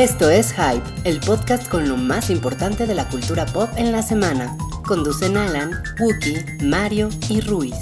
[0.00, 4.00] Esto es Hype, el podcast con lo más importante de la cultura pop en la
[4.00, 4.56] semana.
[4.86, 7.74] Conducen Alan, Wookie, Mario y Ruiz.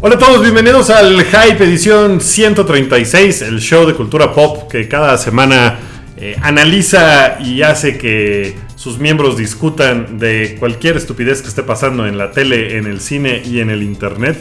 [0.00, 5.16] Hola a todos, bienvenidos al Hype edición 136, el show de cultura pop que cada
[5.16, 5.78] semana
[6.16, 12.18] eh, analiza y hace que sus miembros discutan de cualquier estupidez que esté pasando en
[12.18, 14.36] la tele, en el cine y en el internet.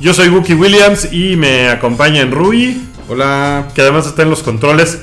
[0.00, 3.68] Yo soy Wookie Williams y me acompaña en Rui, Hola.
[3.74, 5.00] que además está en los controles.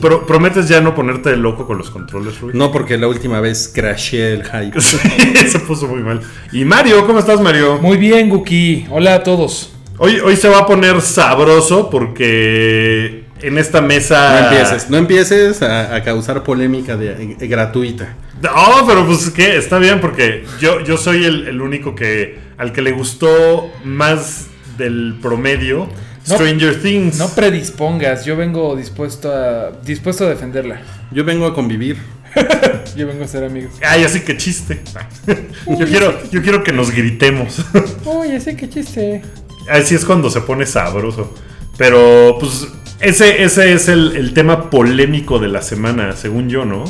[0.00, 2.52] Pro- ¿Prometes ya no ponerte loco con los controles, Rui?
[2.54, 4.80] No, porque la última vez crashé el hype.
[5.46, 6.22] Se puso muy mal.
[6.50, 7.78] Y Mario, ¿cómo estás, Mario?
[7.82, 8.86] Muy bien, Guki.
[8.90, 9.74] Hola a todos.
[9.98, 14.40] Hoy, hoy se va a poner sabroso porque en esta mesa.
[14.40, 18.14] No empieces, no empieces a, a causar polémica de- eh, gratuita.
[18.42, 22.72] No, pero pues que está bien porque yo, yo soy el, el único que al
[22.72, 24.46] que le gustó más
[24.78, 25.88] del promedio
[26.28, 27.16] No- Stranger Things.
[27.18, 30.80] No predispongas, yo vengo dispuesto a dispuesto a defenderla.
[31.10, 31.96] Yo vengo a convivir.
[32.96, 33.74] Yo vengo a ser amigos.
[33.86, 34.82] Ay, así que chiste.
[35.78, 37.64] Yo quiero, yo quiero que nos gritemos.
[38.04, 39.22] Oye, sé qué chiste.
[39.70, 41.32] Así es cuando se pone sabroso.
[41.78, 42.66] Pero pues
[43.04, 46.84] ese, ese es el, el tema polémico de la semana, según yo, ¿no?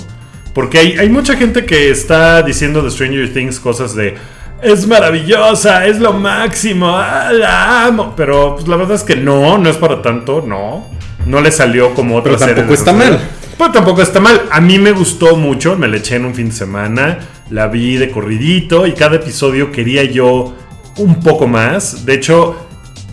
[0.55, 4.15] Porque hay, hay mucha gente que está diciendo de Stranger Things cosas de...
[4.63, 8.15] Es maravillosa, es lo máximo, ah, la amo.
[8.17, 10.87] Pero pues, la verdad es que no, no es para tanto, no.
[11.27, 13.21] No le salió como otra Pero tampoco está mal.
[13.59, 14.43] Pero tampoco está mal.
[14.51, 17.19] A mí me gustó mucho, me la eché en un fin de semana,
[17.51, 20.55] la vi de corridito y cada episodio quería yo
[20.99, 22.07] un poco más.
[22.07, 22.57] De hecho,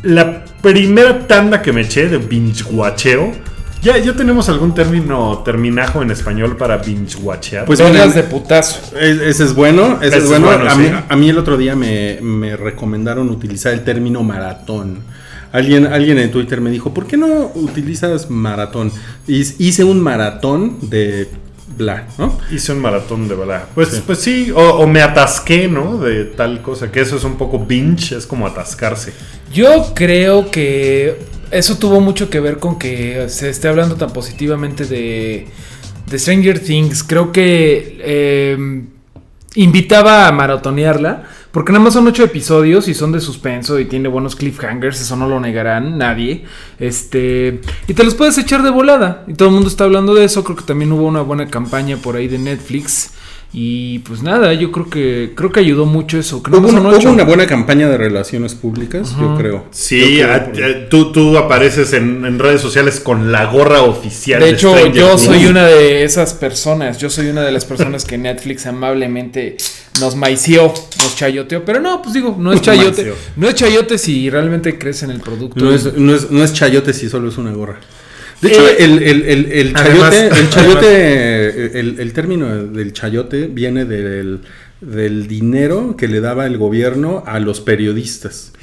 [0.04, 3.32] la primera tanda que me eché de binge watcheo,
[3.82, 7.66] ya, ya tenemos algún término terminajo en español para binge watchear.
[7.66, 8.96] Pues miren, de putazo.
[8.96, 10.46] es- ese es bueno, ese, Ese es es bueno.
[10.46, 10.82] bueno, a, sí.
[10.82, 15.00] mí, a mí el otro día me, me recomendaron utilizar el término maratón.
[15.52, 18.92] Alguien, alguien en Twitter me dijo, ¿por qué no utilizas maratón?
[19.28, 21.28] Hice un maratón de
[21.82, 22.38] bla, ¿no?
[22.52, 23.66] Hice un maratón de verdad.
[23.76, 25.98] Pues pues sí, o, o me atasqué, ¿no?
[25.98, 29.14] De tal cosa, que eso es un poco binge, es como atascarse.
[29.54, 31.20] Yo creo que
[31.52, 35.48] eso tuvo mucho que ver con que se esté hablando tan positivamente de,
[36.08, 37.04] de Stranger Things.
[37.04, 38.84] Creo que eh,
[39.56, 41.24] invitaba a maratonearla.
[41.52, 45.16] Porque nada más son ocho episodios y son de suspenso y tiene buenos cliffhangers, eso
[45.18, 46.46] no lo negarán nadie.
[46.80, 47.60] Este.
[47.88, 49.26] Y te los puedes echar de volada.
[49.28, 50.44] Y todo el mundo está hablando de eso.
[50.44, 53.12] Creo que también hubo una buena campaña por ahí de Netflix.
[53.54, 56.42] Y pues nada, yo creo que creo que ayudó mucho eso.
[56.42, 57.08] que nada Hubo más una, son ocho.
[57.10, 59.66] hubo una buena campaña de relaciones públicas, yo creo.
[59.72, 63.48] Sí, Yo creo a- porque- a- tú, tú apareces en, en redes sociales con la
[63.48, 64.40] gorra oficial.
[64.40, 66.98] De hecho, Stranger yo soy una de esas personas.
[66.98, 69.58] Yo soy una de las personas que Netflix amablemente
[70.00, 71.66] nos maició, nos chayoteó.
[71.66, 73.14] Pero no, pues digo, no es chayote.
[73.36, 75.64] No es chayote si realmente crees en el producto.
[75.64, 77.82] No es, no, es, no es chayote si solo es una gorra.
[78.42, 82.94] De hecho, Eh, el, el, el, el además- chayote, el, chayote el, el término del
[82.94, 84.40] chayote viene del,
[84.82, 88.54] del dinero que le daba el gobierno a los periodistas.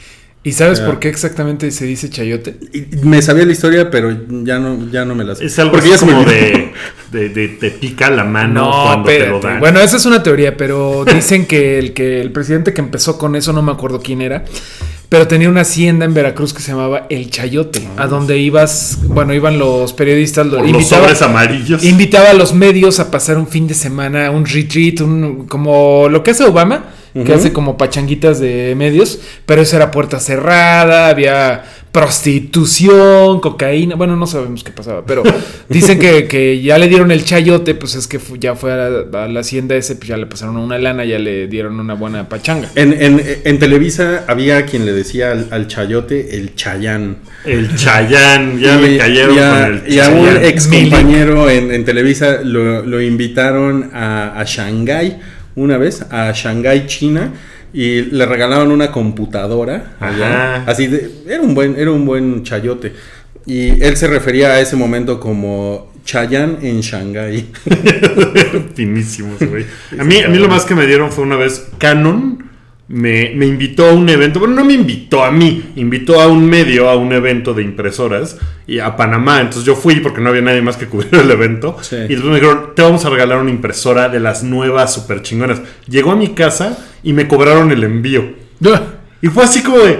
[0.44, 0.87] ¿Y sabes Ya.
[0.87, 2.56] por qué exactamente se dice chayote?
[3.03, 5.44] Me sabía la historia, pero ya no, ya no me la sé.
[5.44, 6.72] Es algo Porque así como de,
[7.12, 9.59] de, de- te pica la mano cuando te lo dan.
[9.61, 13.34] Bueno, esa es una teoría, pero dicen que el que el presidente que empezó con
[13.37, 14.44] eso, no me acuerdo quién era,
[15.09, 19.33] pero tenía una hacienda en Veracruz que se llamaba El Chayote, a donde ibas, bueno,
[19.33, 21.83] iban los periodistas, los invitaba- sobres amarillos.
[21.85, 26.23] Invitaba a los medios a pasar un fin de semana, un retreat, un, como lo
[26.23, 31.65] que hace Obama, que hace como pachanguitas de medios, pero eso era puerta cerrada, había
[31.93, 35.23] prostitución, cocaína, bueno, no sabemos qué pasaba, pero
[35.69, 39.25] dicen que, que ya le dieron el chayote, pues es que ya fue a la,
[39.25, 42.29] a la hacienda ese, pues ya le pasaron una lana, ya le dieron una buena
[42.29, 42.71] pachanga.
[42.75, 47.19] En, en, en Televisa había quien le decía al, al chayote el chayán.
[47.44, 51.73] El Chayán, ya le cayeron y a, con el y a un ex compañero en,
[51.73, 55.19] en Televisa lo, lo invitaron a, a Shanghái
[55.62, 57.32] una vez, a Shanghái, China,
[57.72, 59.96] y le regalaron una computadora.
[60.00, 60.64] allá.
[60.66, 62.93] Así de, era un buen, era un buen chayote.
[63.46, 67.50] Y él se refería a ese momento como Chayán en Shanghái.
[68.75, 69.66] Finísimos, güey.
[69.99, 72.48] A mí, a mí lo más que me dieron fue una vez Canon.
[72.88, 76.49] Me, me invitó a un evento, bueno, no me invitó a mí, invitó a un
[76.49, 79.40] medio a un evento de impresoras y a Panamá.
[79.40, 81.76] Entonces yo fui porque no había nadie más que cubriera el evento.
[81.82, 81.96] Sí.
[81.96, 85.61] Y después me dijeron, te vamos a regalar una impresora de las nuevas super chingonas.
[85.87, 88.25] Llegó a mi casa y me cobraron el envío.
[89.20, 89.99] Y fue así como de,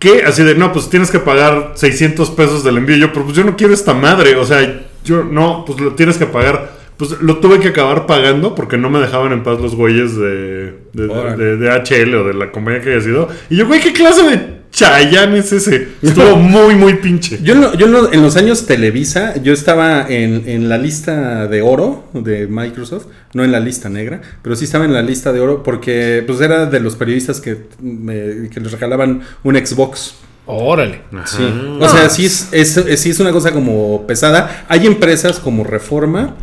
[0.00, 0.24] ¿qué?
[0.26, 2.96] Así de, no, pues tienes que pagar 600 pesos del envío.
[2.96, 4.34] Yo, pero pues yo no quiero esta madre.
[4.34, 8.54] O sea, yo no, pues lo tienes que pagar pues lo tuve que acabar pagando
[8.54, 11.06] porque no me dejaban en paz los güeyes de, de,
[11.36, 13.28] de- de HL o de la compañía que haya sido.
[13.50, 15.88] Y yo, güey, ¿qué clase de Chayanne es ese?
[16.02, 17.38] Estuvo muy, muy pinche.
[17.42, 20.78] Yo, en lo- yo en lo- en los años Televisa, yo estaba en, en la
[20.78, 25.02] lista de oro de Microsoft, no en la lista negra, pero sí estaba en la
[25.02, 29.54] lista de oro porque pues era de los periodistas que, me- que les regalaban un
[29.56, 30.16] Xbox.
[30.48, 31.00] Órale.
[31.24, 31.42] Sí.
[31.80, 34.64] O sea, sí es, es- es- sí es una cosa como pesada.
[34.68, 36.36] Hay empresas como Reforma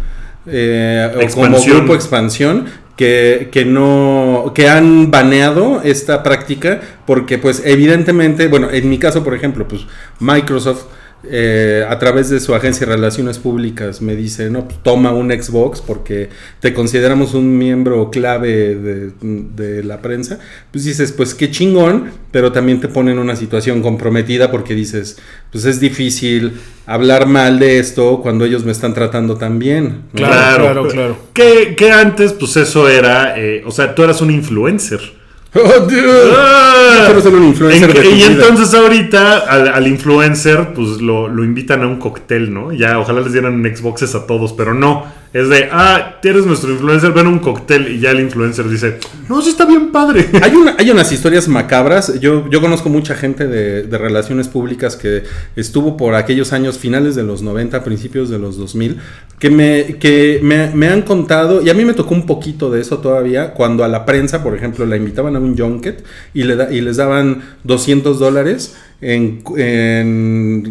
[0.45, 1.61] eh, o como.
[1.61, 8.89] Grupo Expansión que, que no que han baneado esta práctica porque pues evidentemente, bueno, en
[8.89, 9.85] mi caso por ejemplo, pues
[10.19, 10.85] Microsoft
[11.29, 15.31] eh, a través de su agencia de relaciones públicas me dice, no, pues, toma un
[15.31, 16.29] Xbox porque
[16.59, 20.39] te consideramos un miembro clave de, de la prensa,
[20.71, 25.17] pues dices, pues qué chingón, pero también te pone en una situación comprometida porque dices,
[25.51, 30.03] pues es difícil hablar mal de esto cuando ellos me están tratando tan bien.
[30.13, 30.19] ¿no?
[30.19, 31.17] Claro, claro, claro.
[31.33, 33.39] Que, que antes, pues eso era.
[33.39, 35.22] eh, o sea, tú eras un influencer.
[35.55, 36.33] Oh, Dios.
[36.35, 37.13] Ah.
[37.21, 38.25] ser un influencer En- de tu y vida.
[38.27, 42.71] entonces ahorita al, al influencer pues lo, lo invitan a un cóctel, ¿no?
[42.73, 45.05] Ya ojalá les dieran Xboxes a todos, pero no.
[45.33, 49.41] Es de, ah, eres nuestro influencer, ven un cóctel y ya el influencer dice, no,
[49.41, 50.27] sí está bien padre.
[50.43, 52.19] Hay, una- hay unas historias macabras.
[52.19, 55.23] Yo, yo conozco mucha gente de, de relaciones públicas que
[55.55, 58.97] estuvo por aquellos años finales de los 90, principios de los 2000,
[59.39, 62.81] que me, que me, me han contado, y a mí me tocó un poquito de
[62.81, 66.03] eso todavía, cuando a la prensa, por ejemplo, la invitaban a un junket
[66.35, 69.41] y, le da- y les daban 200 dólares en,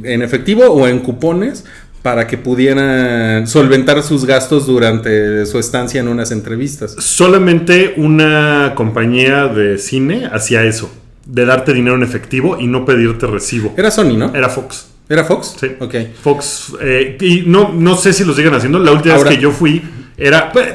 [0.05, 1.65] en efectivo o en cupones
[2.03, 6.97] para que pudieran solventar sus gastos durante su estancia en unas entrevistas.
[6.99, 10.93] Solamente una compañía de cine hacía eso,
[11.25, 13.73] de darte dinero en efectivo y no pedirte recibo.
[13.77, 14.35] Era Sony, ¿no?
[14.35, 14.89] Era Fox.
[15.09, 15.57] ¿Era Fox?
[15.61, 15.69] Sí.
[15.79, 15.95] Ok.
[16.23, 18.79] Fox, eh, y no, no sé si lo siguen haciendo.
[18.79, 19.83] La última Ahora- vez que yo fui
[20.27, 20.53] era.
[20.53, 20.73] Pero-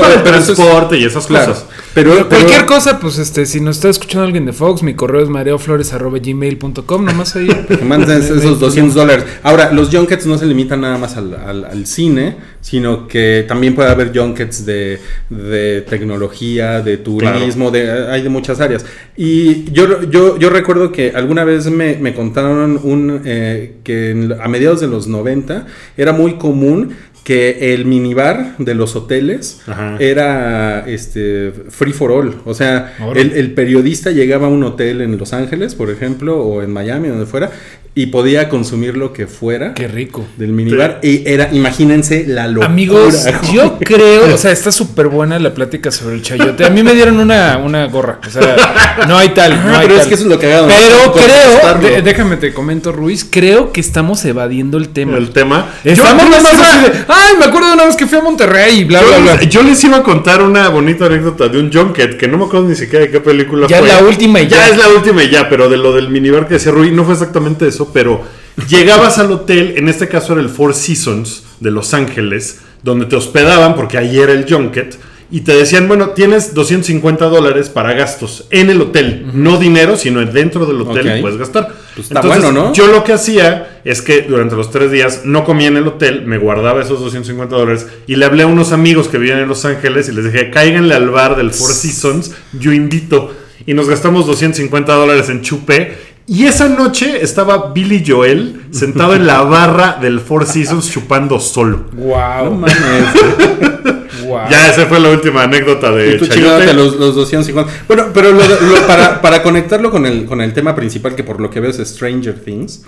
[0.00, 1.52] para el es- transporte y esas Claro.
[1.52, 1.66] cosas.
[1.94, 5.28] Pero, Cualquier cosa, pues este, si nos está escuchando alguien de Fox, mi correo es
[5.30, 7.48] mareoflores.gmail.com, nomás ahí.
[7.68, 9.24] que manden esos 200 dólares.
[9.42, 13.74] Ahora, los junkets no se limitan nada más al, al- al cine, sino que también
[13.74, 15.00] puede haber junkets de,
[15.30, 18.84] de tecnología, de turismo, de, hay de muchas áreas.
[19.16, 24.32] Y yo, yo, yo recuerdo que alguna vez me, me contaron un, eh, que en-
[24.40, 25.66] a mediados de los 90
[25.96, 26.94] era muy común
[27.26, 29.96] que el minibar de los hoteles Ajá.
[29.98, 32.36] era este free for all.
[32.44, 36.62] O sea, el, el periodista llegaba a un hotel en Los Ángeles, por ejemplo, o
[36.62, 37.50] en Miami, donde fuera,
[37.98, 40.26] y podía consumir lo que fuera Qué rico.
[40.36, 41.00] del minibar.
[41.02, 42.66] Y era, imagínense la locura.
[42.66, 46.66] Amigos, yo creo, o sea, está súper buena la plática sobre el chayote.
[46.66, 48.20] A mí me dieron una, una gorra.
[48.26, 49.52] O sea, no hay tal.
[49.64, 50.74] No Ah, hay pero es que eso es lo cagado, ¿no?
[50.74, 55.16] Pero Con creo, de- déjame te comento, Ruiz, creo que estamos evadiendo el tema.
[55.16, 55.70] El tema.
[55.82, 58.22] Estamos Yo- más iba- así de, ay, me acuerdo de una vez que fui a
[58.22, 59.34] Monterrey y bla, bla, Yo bla.
[59.36, 62.44] les, yo les iba a contar una bonita anécdota de un junket que no me
[62.44, 63.88] acuerdo ni siquiera de qué película Ya fue.
[63.88, 64.68] es la última y ya.
[64.68, 67.14] es la última y ya, pero de lo del minibar que decía Rui, no fue
[67.14, 68.22] exactamente eso, pero
[68.68, 73.16] llegabas al hotel, en este caso era el Four Seasons de Los Ángeles, donde te
[73.16, 78.46] hospedaban, porque ahí era el junket, y te decían, bueno, tienes 250 dólares para gastos
[78.50, 81.20] en el hotel, no dinero, sino dentro del hotel Ok.
[81.20, 81.74] puedes gastar.
[81.96, 82.72] Pues está bueno, ¿no?
[82.72, 86.24] Yo lo que hacía es que durante los tres días no comía en el hotel,
[86.26, 89.64] me guardaba esos 250 dólares y le hablé a unos amigos que vivían en Los
[89.64, 93.34] Ángeles y les dije, cáiganle al bar del Four Seasons, yo invito.
[93.66, 95.96] Y nos gastamos 250 dólares en chupe.
[96.28, 101.84] Y esa noche estaba Billy Joel sentado en la barra del Four Seasons chupando solo.
[101.92, 102.74] No Wow, mames.
[104.26, 104.40] wow.
[104.50, 106.72] Ya, esa fue la última anécdota de tú Chayote.
[106.74, 107.72] los, los 250.
[107.86, 111.40] Bueno, pero lo- lo- para, para conectarlo con el, con el tema principal, que por
[111.40, 112.82] lo que veo es Stranger Things.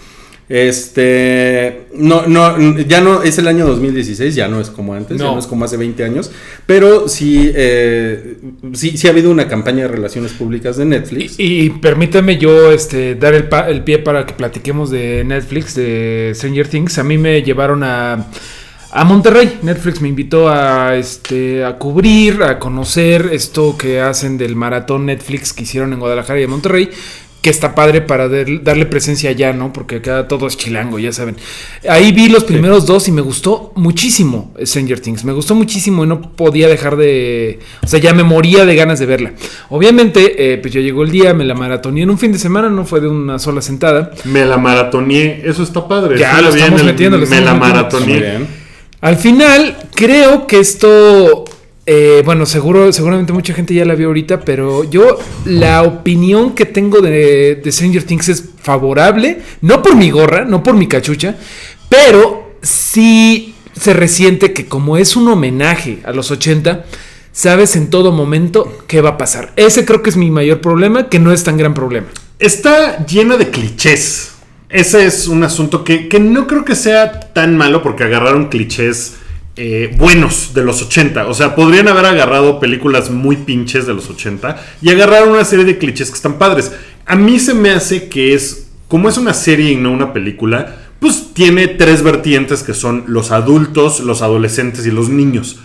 [0.49, 1.87] Este.
[1.95, 5.33] No, no, ya no es el año 2016, ya no es como antes, ya No.
[5.35, 6.31] no es como hace 20 años.
[6.67, 8.37] Pero sí, eh,
[8.73, 11.39] sí, sí ha habido una campaña de relaciones públicas de Netflix.
[11.39, 15.75] Y, y permítame yo este, dar el, pa- el pie para que platiquemos de Netflix,
[15.75, 16.99] de Stranger Things.
[16.99, 18.27] A mí me llevaron a,
[18.93, 19.59] a Monterrey.
[19.63, 25.53] Netflix me invitó a, este, a cubrir, a conocer esto que hacen del maratón Netflix
[25.53, 26.91] que hicieron en Guadalajara y en Monterrey.
[27.41, 29.73] Que está padre para dar- darle presencia allá, ¿no?
[29.73, 31.37] Porque acá todo es chilango, ya saben.
[31.89, 35.25] Ahí vi los primeros dos y me gustó muchísimo Stranger Things.
[35.25, 37.61] Me gustó muchísimo y no podía dejar de.
[37.85, 39.33] O sea, ya me moría de ganas de verla.
[39.71, 42.71] Obviamente, eh, pues ya llegó el día, me la maratoné en un fin de semana,
[42.71, 44.11] no fue de una sola sentada.
[44.25, 46.19] Me la maratoneé, eso está padre.
[46.19, 48.39] Ya, Sí, lo vi estamos en el- metiendo, lo Me la maratoneé.
[49.01, 51.45] Al final, creo que esto.
[51.91, 56.67] Eh, bueno, seguro, seguramente mucha gente ya la vio ahorita, pero yo la opinión que
[56.67, 61.37] tengo de, de Stranger Things es favorable, no por mi gorra, no por mi cachucha,
[61.89, 66.85] pero sí, se resiente que como es un homenaje a los 80,
[67.33, 69.55] sabes en todo momento qué va a pasar.
[69.57, 72.09] Ese creo que es mi mayor problema, que no es tan gran problema.
[72.39, 74.33] Está llena de clichés.
[74.69, 79.15] Ese es un asunto que, que no creo que sea tan malo porque agarraron clichés
[79.61, 81.27] eh, buenos de los 80.
[81.27, 85.65] O sea, podrían haber agarrado películas muy pinches de los 80 y agarraron una serie
[85.65, 86.71] de clichés que están padres.
[87.05, 90.77] A mí se me hace que es, como es una serie y no una película,
[91.01, 95.59] pues tiene tres vertientes que son los adultos, los adolescentes y los niños.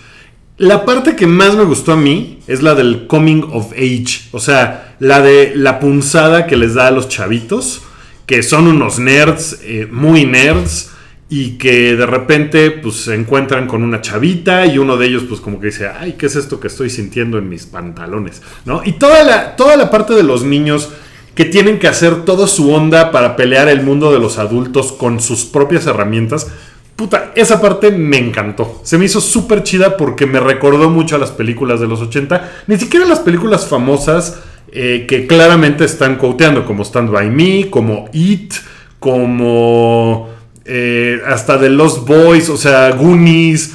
[0.57, 4.39] La parte que más me gustó a mí es la del coming of age, o
[4.39, 7.83] sea, la de la punzada que les da a los chavitos,
[8.25, 10.92] que son unos nerds, eh, muy nerds,
[11.35, 15.41] y que de repente pues se encuentran con una chavita y uno de ellos pues
[15.41, 18.43] como que dice, ay, ¿qué es esto que estoy sintiendo en mis pantalones?
[18.65, 18.83] ¿No?
[18.85, 20.89] Y toda la, toda la parte de los niños
[21.33, 25.19] que tienen que hacer toda su onda para pelear el mundo de los adultos con
[25.19, 26.51] sus propias herramientas,
[26.95, 28.81] Puta, esa parte me encantó.
[28.83, 32.51] Se me hizo súper chida porque me recordó mucho a las películas de los 80.
[32.67, 38.09] Ni siquiera las películas famosas eh, que claramente están quoteando, como Stand By Me, como
[38.13, 38.53] It,
[38.99, 40.32] como
[40.65, 43.73] eh, hasta The Lost Boys, o sea, Goonies.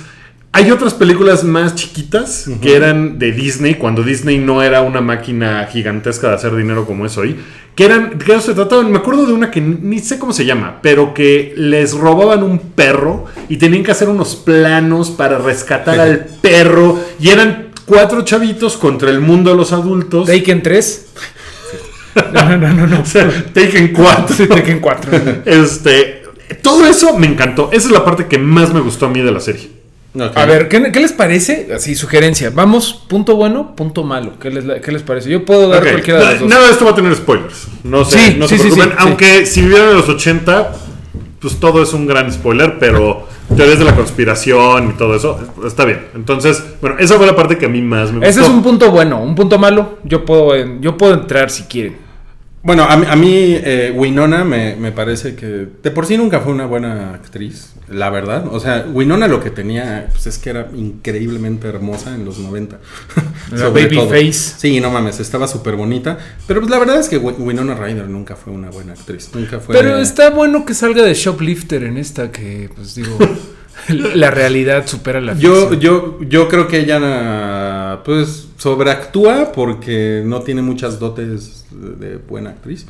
[0.53, 5.69] Hay otras películas más chiquitas que eran de Disney, cuando Disney no era una máquina
[5.71, 7.37] gigantesca de hacer dinero como es hoy,
[7.75, 10.81] que eran, que se trataban, me acuerdo de una que ni sé cómo se llama,
[10.83, 16.25] pero que les robaban un perro y tenían que hacer unos planos para rescatar al
[16.43, 20.27] perro y eran cuatro chavitos contra el mundo de los adultos.
[20.27, 21.07] Taken 3.
[22.33, 23.01] No, no, no, no.
[23.03, 24.37] O sea, Taken 4.
[24.37, 25.13] Sí, Taken 4.
[25.45, 26.18] Este,
[26.55, 27.71] todo eso me encantó.
[27.73, 29.71] Esa es la parte que más me gustó a mí de la serie.
[30.35, 31.69] A ver, ¿qué, qué les parece?
[31.75, 32.51] Así, sugerencia.
[32.51, 34.33] Vamos, punto bueno, punto malo.
[34.41, 35.29] ¿Qué les, qué les parece?
[35.31, 36.49] Yo puedo dar cualquiera de los dos.
[36.49, 37.69] Nada de esto va a tener spoilers.
[37.85, 38.91] No sé, Sí, no sí, se sí, preocupen.
[38.91, 40.73] sí, Aunque si vivieron en los 80,
[41.41, 45.85] pues todo es un gran spoiler, pero teorías de la conspiración y todo eso está
[45.85, 46.07] bien.
[46.15, 48.29] Entonces, bueno, esa fue la parte que a mí más me gustó.
[48.31, 49.23] Ese es un punto bueno.
[49.23, 52.08] Un punto malo, yo puedo, yo puedo entrar si quieren.
[52.63, 56.41] Bueno, a mí, a mí, eh, Winona me, me parece que de por sí nunca
[56.41, 58.47] fue una buena actriz, la verdad.
[58.51, 62.79] O sea, Winona lo que tenía pues, es que era increíblemente hermosa en los 90.
[63.53, 64.09] La Sobre baby todo.
[64.11, 64.33] face.
[64.59, 66.19] Sí, no mames, estaba súper bonita.
[66.47, 69.31] Pero pues la verdad es que Wi- Winona Ryder nunca fue una buena actriz.
[69.33, 69.75] Nunca fue.
[69.77, 73.17] Pero está bueno que salga de shoplifter en esta que, pues digo,
[74.15, 75.81] la realidad supera la Yo, ficción.
[75.81, 82.87] yo, yo creo que ella pues sobreactúa porque no tiene muchas dotes de buena actriz.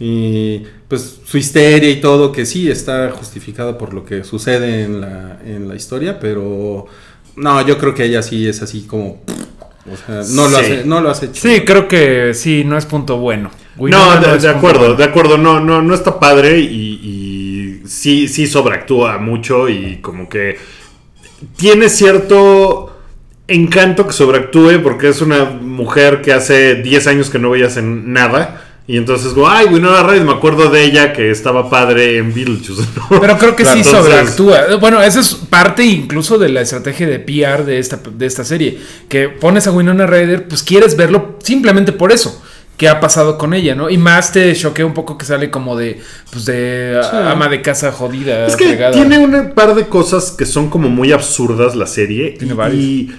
[0.00, 5.00] Y pues su histeria y todo, que sí está justificado por lo que sucede en
[5.00, 6.86] la, en la historia, pero
[7.34, 9.20] no, yo creo que ella sí es así como...
[9.90, 11.54] O sea, no, lo, hace, no lo hace chido.
[11.54, 13.50] Sí, creo que sí, no es punto bueno.
[13.78, 14.94] No, de, acuerdo, bueno.
[14.96, 15.38] de acuerdo.
[15.38, 17.17] No, no, no está padre y, y
[17.88, 20.58] sí, sí sobreactúa mucho y como que
[21.56, 22.94] tiene cierto
[23.48, 28.12] encanto que sobreactúe porque es una mujer que hace 10 años que no veías en
[28.12, 28.64] nada.
[28.86, 32.82] Y entonces, como, ay, Winona Ryder, me acuerdo de ella que estaba padre en Beetlejuice.
[32.96, 33.20] ¿no?
[33.20, 34.76] Pero creo que sí Entonces, sobreactúa.
[34.76, 38.78] Bueno, esa es parte incluso de la estrategia de PR de esta, de esta serie.
[39.06, 42.42] Que pones a Winona Ryder, pues quieres verlo simplemente por eso.
[42.78, 43.90] ¿Qué ha pasado con ella, no?
[43.90, 46.00] Y más te choquea un poco que sale como de,
[46.32, 48.46] pues de ama de casa jodida.
[48.46, 52.36] Es que tiene un par de cosas que son como muy absurdas la serie.
[52.38, 52.80] Tiene y- varias.
[52.82, 53.10] y-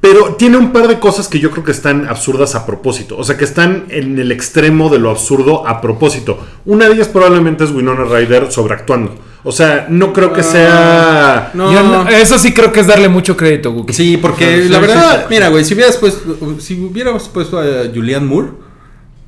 [0.00, 3.16] pero tiene un par de cosas que yo creo que están absurdas a propósito.
[3.16, 6.38] O sea, que están en el extremo de lo absurdo a propósito.
[6.66, 9.14] Una de ellas probablemente es Winona Ryder sobreactuando.
[9.46, 11.50] O sea, no creo que sea...
[11.52, 13.92] No, Yo no- eso sí creo que es darle mucho crédito, Guki.
[13.92, 15.26] Sí, porque Sí, la verdad, sí.
[15.28, 18.48] mira, güey, si hubieras puesto, si hubiéramos puesto a Julianne Moore,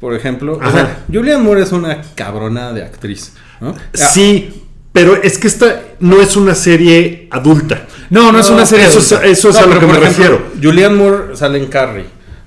[0.00, 0.72] por ejemplo, o Ajá.
[0.72, 3.74] sea, Julianne Moore es una cabrona de actriz, ¿no?
[3.92, 7.84] Sí, pero es que esta no es una serie adulta.
[8.08, 9.28] No, no, es una serie Eso es, adulta.
[9.28, 10.42] eso es No, a lo que me ejemplo, refiero.
[10.62, 12.06] Julianne Moore sale en Carrie.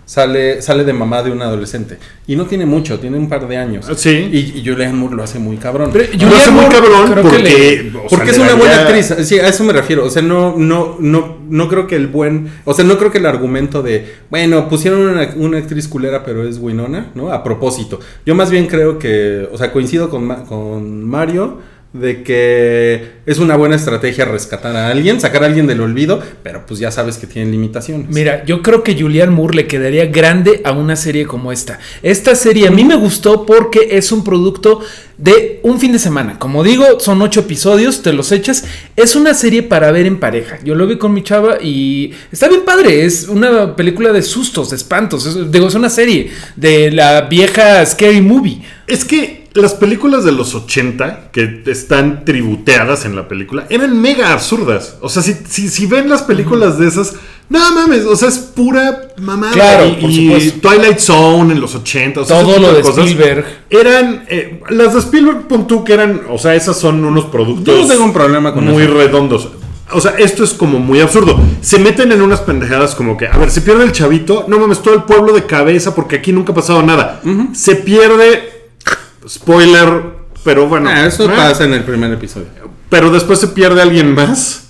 [0.10, 2.00] Sale, sale de mamá de un adolescente.
[2.26, 3.86] Y no tiene mucho, tiene un par de años.
[3.96, 4.10] Sí.
[4.10, 5.92] Y, y Julianne Moore lo hace muy cabrón.
[5.94, 7.44] Pero Lo hace muy Moore, cabrón creo que porque...
[7.44, 10.04] le- Porque es una buena actriz, sí, a eso me refiero.
[10.04, 13.20] O sea, no, no, no, no creo que el buen, o sea, no creo que
[13.20, 17.32] el argumento de, bueno, pusieron una, una actriz culera, pero es Winona, ¿no?
[17.32, 18.00] A propósito.
[18.26, 21.60] Yo más bien creo que, o sea, coincido con, con Mario
[21.92, 26.64] de que es una buena estrategia rescatar a alguien, sacar a alguien del olvido, pero
[26.68, 28.10] pues ya sabes que tienen limitaciones.
[28.10, 31.80] Mira, yo creo que Julianne Moore le quedaría grande a una serie como esta.
[32.04, 34.82] Esta serie a mí me gustó porque es un producto
[35.18, 36.38] de un fin de semana.
[36.38, 38.66] Como digo, son ocho episodios, te los echas.
[38.96, 40.60] Es una serie para ver en pareja.
[40.64, 43.04] Yo lo vi con mi chava y está bien padre.
[43.04, 45.26] Es una película de sustos, de espantos.
[45.26, 48.62] Es, digo, es una serie de la vieja Scary Movie.
[48.86, 54.32] Es que las películas de los 80 que están tributeadas en la película eran mega
[54.34, 54.98] absurdas.
[55.02, 57.16] O sea, si, si, si ven las películas de esas,
[57.50, 59.54] no mames, o sea, es pura mamada.
[59.54, 60.70] Claro, y, por y supuesto.
[60.70, 62.22] Twilight Zone en los 80.
[62.22, 63.46] o sea, Todo ese tipo lo de cosas Spielberg.
[63.70, 67.66] Eran, eh, las de Spielberg, pon tú que eran, o sea, esas son unos productos
[67.76, 68.94] Yo no tengo un problema con muy eso.
[68.94, 69.50] redondos.
[69.92, 71.40] O sea, esto es como muy absurdo.
[71.62, 74.84] Se meten en unas pendejadas como que, a ver, se pierde el chavito, no mames,
[74.84, 77.22] todo el pueblo de cabeza porque aquí nunca ha pasado nada.
[77.54, 78.59] Se pierde,
[79.28, 80.04] spoiler,
[80.44, 80.90] pero bueno.
[80.90, 82.48] Ah, eso ah, pasa en el primer episodio.
[82.90, 84.66] Pero después se pierde alguien más.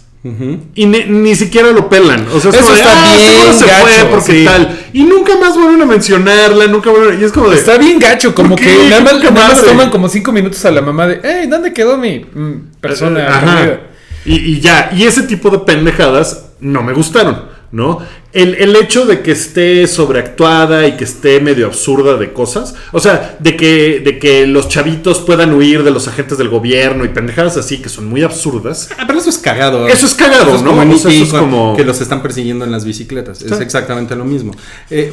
[0.75, 2.27] Y ni, ni siquiera lo pelan.
[2.34, 4.46] O sea, es Eso como de, está "Ah, bien se gacho, fue porque sí.
[4.46, 4.79] tal.
[4.91, 7.22] Y nunca más vuelven a mencionarla, nunca vuelven.
[7.22, 7.56] Y es como de.
[7.56, 10.82] Está bien gacho, como ¿Por que nada nada más toman como cinco minutos a la
[10.82, 13.27] mamá de, hey, ¿dónde quedó mi mm, persona?
[13.29, 13.56] Ajá.
[13.60, 13.82] perdida?"
[14.25, 17.99] Y, y ya, y ese tipo de pendejadas no me gustaron, ¿no?
[18.33, 22.99] El, el hecho de que esté sobreactuada y que esté medio absurda de cosas, o
[22.99, 27.09] sea, de que, de que los chavitos puedan huir de los agentes del gobierno y
[27.09, 28.89] pendejadas así que son muy absurdas.
[28.97, 29.88] Ah, pero eso es cagado.
[29.88, 30.69] Eso es cagado, Eso es ¿no?
[30.71, 32.85] como en O sea, eso E.T., es con- como- que los están persiguiendo en las
[32.85, 33.41] bicicletas.
[33.41, 33.63] Es Sí.
[33.63, 34.51] exactamente lo mismo.
[34.89, 35.11] Eh,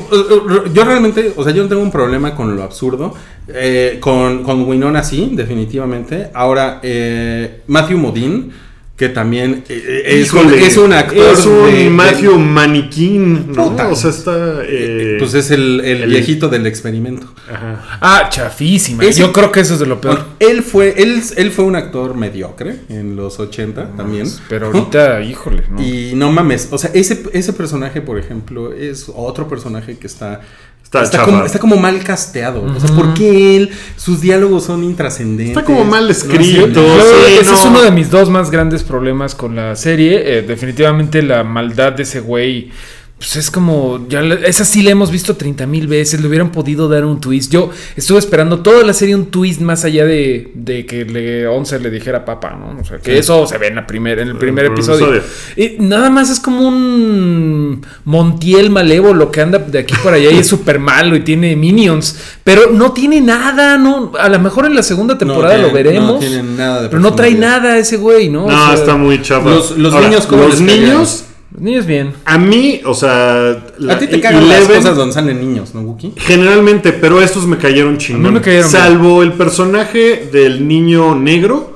[0.72, 3.14] yo realmente, o sea, yo no tengo un problema con lo absurdo.
[3.48, 6.30] Eh, con, con Winona sí, definitivamente.
[6.34, 8.50] Ahora, eh, Matthew Modine,
[8.96, 11.32] que también eh, es, un, Híjole, es un actor.
[11.32, 11.90] Es un de-
[12.38, 13.70] Maniquín, ¿no?
[13.70, 13.88] Puta.
[13.88, 14.62] O sea, está.
[14.64, 17.26] eh, pues es el, el el- viejito del experimento.
[17.52, 17.98] ajá.
[18.00, 19.04] Ah, chafísima.
[19.04, 20.14] Ese- Yo creo que eso es de lo peor.
[20.14, 24.26] Bueno, él fue, él, él fue un actor mediocre en los 80 también.
[24.48, 25.82] Pero ahorita, híjole, ¿no?
[25.82, 30.40] Y no mames, o sea, ese, ese personaje, por ejemplo, es otro personaje que está.
[30.86, 31.24] Está chafa.
[31.24, 32.62] como, está como mal casteado.
[32.62, 33.70] O sea, ¿por qué él?
[33.96, 35.48] Sus diálogos son intrascendentes.
[35.56, 36.80] Está como mal No escrito.
[36.80, 37.70] sí, ese es no.
[37.70, 40.38] uno de mis dos más grandes problemas con la serie.
[40.38, 42.70] Eh, definitivamente la maldad de ese güey.
[43.18, 46.86] Pues es como, ya esa sí la hemos visto 30 mil veces, le hubieran podido
[46.86, 47.50] dar un twist.
[47.50, 51.78] Yo estuve esperando toda la serie un twist más allá de, de que le, 11
[51.80, 52.78] le dijera papá, ¿no?
[52.78, 55.14] O sea, que eso se ve en, la primer, en el primer el episodio.
[55.14, 55.22] episodio.
[55.56, 60.36] Y nada más es como un Montiel malévolo que anda de aquí para allá y
[60.38, 64.12] es súper malo y tiene minions, pero no tiene nada, ¿no?
[64.20, 66.12] A lo mejor en la segunda temporada tiene- lo veremos.
[66.12, 68.44] no tiene nada de pero no trae nada ese güey, ¿no?
[68.44, 69.48] O No, sea, está muy chafa.
[69.48, 72.12] Los- los Ahora, niños, ¿cómo Los niños, Los niños bien.
[72.24, 73.64] a mí, o sea.
[73.78, 76.12] la- A ti te cagan las cosas donde salen niños, ¿no, Wookie?
[76.16, 78.26] Generalmente, pero estos me cayeron chingón.
[78.26, 78.82] A mí me cayeron bien.
[78.82, 81.75] Salvo el personaje del niño negro.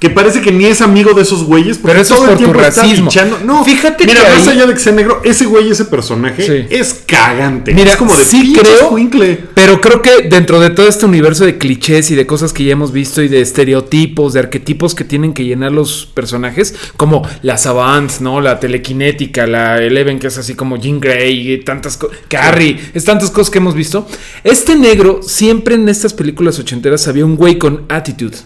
[0.00, 1.76] Que parece que ni es amigo de esos güeyes.
[1.78, 3.04] porque Pero eso es todo el por tu tiempo está racismo.
[3.10, 3.38] bichando.
[3.44, 6.42] No, Fíjate mira, que más ahí- allá de que sea negro, ese güey, ese personaje,
[6.42, 6.74] Sí.
[6.74, 7.74] es cagante.
[7.74, 9.44] Mira, es como de sí creo, escuincle.
[9.54, 12.72] pero creo que dentro de todo este universo de clichés y de cosas que ya
[12.72, 17.58] hemos visto y de estereotipos, de arquetipos que tienen que llenar los personajes, como la
[17.58, 18.40] Savant, ¿no?
[18.40, 23.04] La telequinética, la Eleven, que es así como Jean Grey, y tantas cosas, Carrie, es
[23.04, 24.06] tantas cosas que hemos visto.
[24.44, 28.38] Este negro, siempre en estas películas ochenteras había un güey con attitude.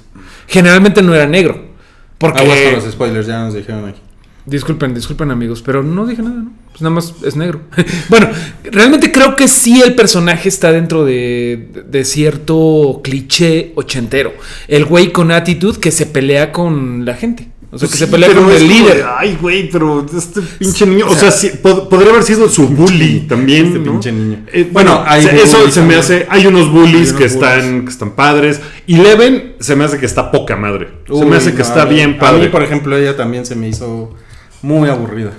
[0.47, 1.75] Generalmente no era negro.
[2.19, 2.41] Porque...
[2.41, 4.01] Aguas con los spoilers, ya nos dijeron aquí.
[4.47, 6.53] Disculpen, disculpen amigos, pero no dije nada, ¿no?
[6.71, 7.61] Pues nada más es negro.
[8.11, 8.29] bueno,
[8.65, 14.35] realmente creo que sí el personaje está dentro de, de cierto cliché ochentero.
[14.69, 17.49] El güey con actitud que se pelea con la gente.
[17.75, 18.97] O sea, que se Sí, pelea con el líder.
[18.99, 21.07] de, Ay, güey, pero este pinche niño.
[21.09, 23.67] O sea, sí, pod- podría haber sido su bully también.
[23.67, 23.85] Este ¿no?
[23.93, 24.45] pinche niño.
[24.53, 26.27] Eh, bueno, Bueno, hay se- eso se me hace.
[26.31, 28.61] Hay unos bullies Hay unos que, están, que están padres.
[28.87, 30.89] Y Leven se me hace que está poca madre.
[31.09, 32.43] se me hace que no, está a mí- bien A padre.
[32.45, 34.15] mí, por ejemplo, ella también se me hizo
[34.63, 35.33] muy aburrida.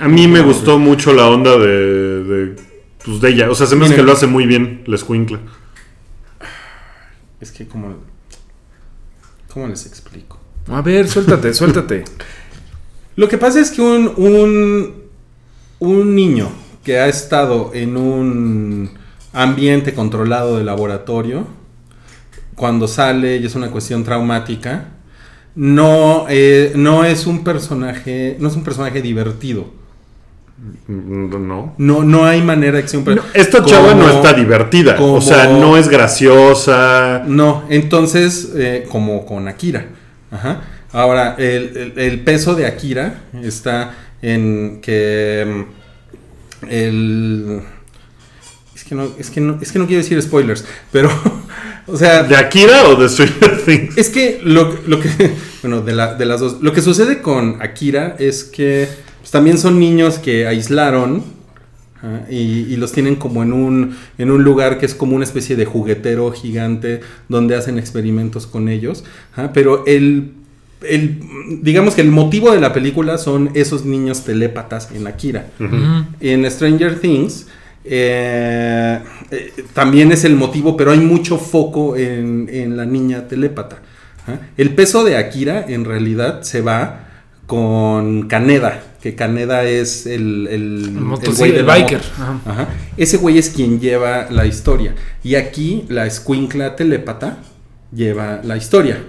[0.00, 1.68] A mí me gustó mucho la onda de,
[2.24, 2.56] de,
[3.04, 3.50] pues, de ella.
[3.50, 5.38] O sea, se me hace que lo hace muy bien, la escuincla.
[7.40, 7.94] Es que como...
[9.52, 10.40] ¿Cómo les explico?
[10.68, 12.04] A ver, suéltate, suéltate.
[13.16, 14.94] Lo que pasa es que un, un,
[15.78, 16.48] un niño
[16.82, 18.90] que ha estado en un
[19.32, 21.46] ambiente controlado de laboratorio,
[22.54, 24.88] cuando sale y es una cuestión traumática,
[25.54, 29.66] no, eh, no es un personaje, no es un personaje divertido.
[30.88, 31.74] No.
[31.78, 34.96] No, no hay manera de que sea un per- Esta chava no está divertida.
[34.96, 37.22] como- O sea, no es graciosa.
[37.26, 39.88] No, entonces, eh, como con Akira.
[40.34, 40.62] Ajá.
[40.92, 45.66] Ahora, el, el- el peso de Akira está en que
[46.62, 47.60] mm, el...
[48.74, 51.08] Es que, no, es, que no, es que no quiero decir spoilers, pero,
[51.86, 53.96] o sea, ¿De Akira o de Stranger Things?
[53.96, 55.08] es que lo, lo que,
[55.62, 58.88] bueno, de, la- de las dos, lo que sucede con Akira es que
[59.20, 61.24] pues, también son niños que aislaron
[62.04, 65.24] ajá, y, y los tienen como en un, en un lugar que es como una
[65.24, 70.32] especie de juguetero gigante donde hacen experimentos con ellos, ajá, pero el,
[70.88, 71.20] el,
[71.62, 75.46] digamos que el motivo de la película son esos niños telépatas en Akira.
[76.20, 77.46] En Stranger Things,
[77.84, 78.98] eh,
[79.30, 83.78] eh, también es el motivo, pero hay mucho foco en, en la niña telépata.
[84.26, 84.38] ¿ah?
[84.56, 87.08] El peso de Akira en realidad se va
[87.46, 92.00] con Kaneda, que Kaneda es el, el, El moto- el sí, güey el la biker,
[92.14, 92.40] ajá.
[92.46, 92.68] Ajá.
[92.96, 94.94] Ese güey es quien lleva la historia.
[95.22, 97.36] Y aquí la escuincla telépata
[97.94, 99.04] lleva la historia.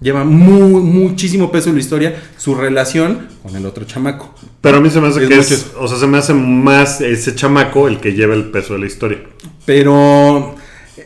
[0.00, 4.34] Lleva mu- muchísimo peso en la historia su relación con el otro chamaco.
[4.60, 7.00] Pero a mí se me hace Es que es, o sea, se me hace más
[7.00, 9.20] ese chamaco el que lleva el peso de la historia.
[9.64, 10.56] Pero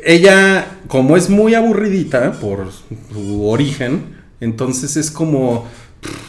[0.02, 2.68] ella, como es muy aburridita por
[3.12, 5.66] su origen, entonces es como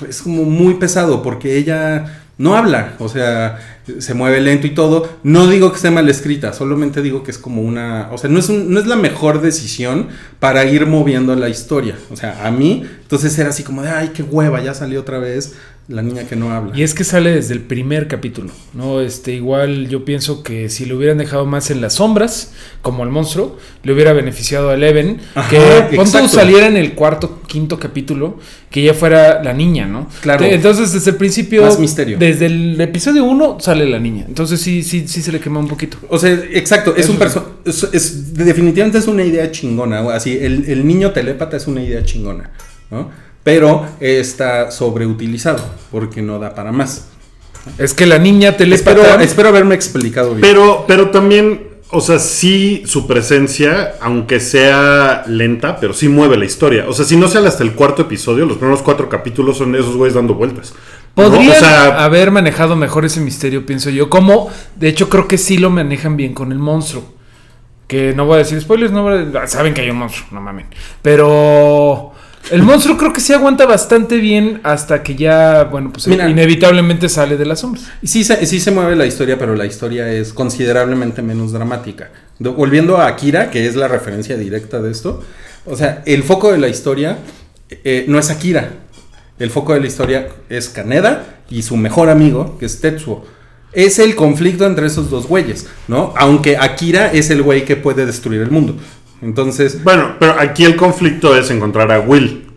[0.07, 3.60] es como muy pesado porque ella no habla, o sea,
[3.99, 5.07] se mueve lento y todo.
[5.23, 8.39] No digo que esté mal escrita, solamente digo que es como una, o sea, no
[8.39, 10.07] es no es la mejor decisión
[10.39, 11.95] para ir moviendo la historia.
[12.10, 15.19] O sea, a mí, entonces era así como de, ay, qué hueva, ya salió otra
[15.19, 15.56] vez
[15.89, 16.71] la niña que no habla.
[16.78, 19.02] Y es que sale desde el primer capítulo, ¿no?
[19.02, 23.10] Este, igual yo pienso que si lo hubieran dejado más en las sombras, como el
[23.10, 26.30] monstruo, le hubiera beneficiado a Eleven, Ajá, que exacto.
[26.30, 30.08] saliera en el cuarto, quinto capítulo, que ya fuera la niña, ¿no?
[30.21, 30.45] Claro.
[30.45, 32.17] Entonces, desde el principio, Más misterio.
[32.17, 34.24] desde el episodio 1 sale la niña.
[34.26, 35.97] Entonces sí, sí, sí se le quema un poquito.
[36.08, 40.38] O sea, exacto, es Eso un perso es, es- definitivamente es una idea chingona, así,
[40.39, 42.52] el, el niño telépata es una idea chingona,
[42.91, 43.10] ¿no?
[43.43, 47.08] Pero está sobreutilizado, porque no da para más.
[47.77, 48.99] Es que la niña telépata...
[49.01, 50.41] Espero, espero haberme explicado bien.
[50.41, 56.45] Pero, pero también, o sea, sí su presencia, aunque sea lenta, pero sí mueve la
[56.45, 56.86] historia.
[56.88, 59.95] O sea, si no sale hasta el cuarto episodio, los primeros cuatro capítulos son esos
[59.95, 60.73] güeyes dando vueltas.
[61.15, 61.23] ¿no?
[61.23, 64.10] Podrían O sea, haber manejado mejor ese misterio, pienso yo.
[64.10, 67.04] Como, de hecho, creo que sí lo manejan bien con el monstruo.
[67.88, 70.41] Que no voy a decir spoilers, no voy a- saben que hay un monstruo, no
[70.41, 70.67] mamen.
[71.01, 72.13] Pero
[72.49, 76.27] el monstruo creo que sí aguanta bastante bien hasta que ya, bueno, pues Mira.
[76.30, 77.86] inevitablemente sale de las sombras.
[78.01, 82.10] Y Sí se, sí se mueve la historia, pero la historia es considerablemente menos dramática.
[82.39, 85.23] Volviendo a Akira, que es la referencia directa de esto,
[85.65, 87.19] o sea, el foco de la historia
[87.69, 88.69] eh, no es Akira.
[89.39, 93.25] El foco de la historia es Kaneda y su mejor amigo, que es Tetsuo.
[93.73, 96.13] Es el conflicto entre esos dos güeyes, ¿no?
[96.17, 98.75] Aunque Akira es el güey que puede destruir el mundo.
[99.21, 102.47] Entonces, bueno, pero aquí el conflicto es encontrar a Will.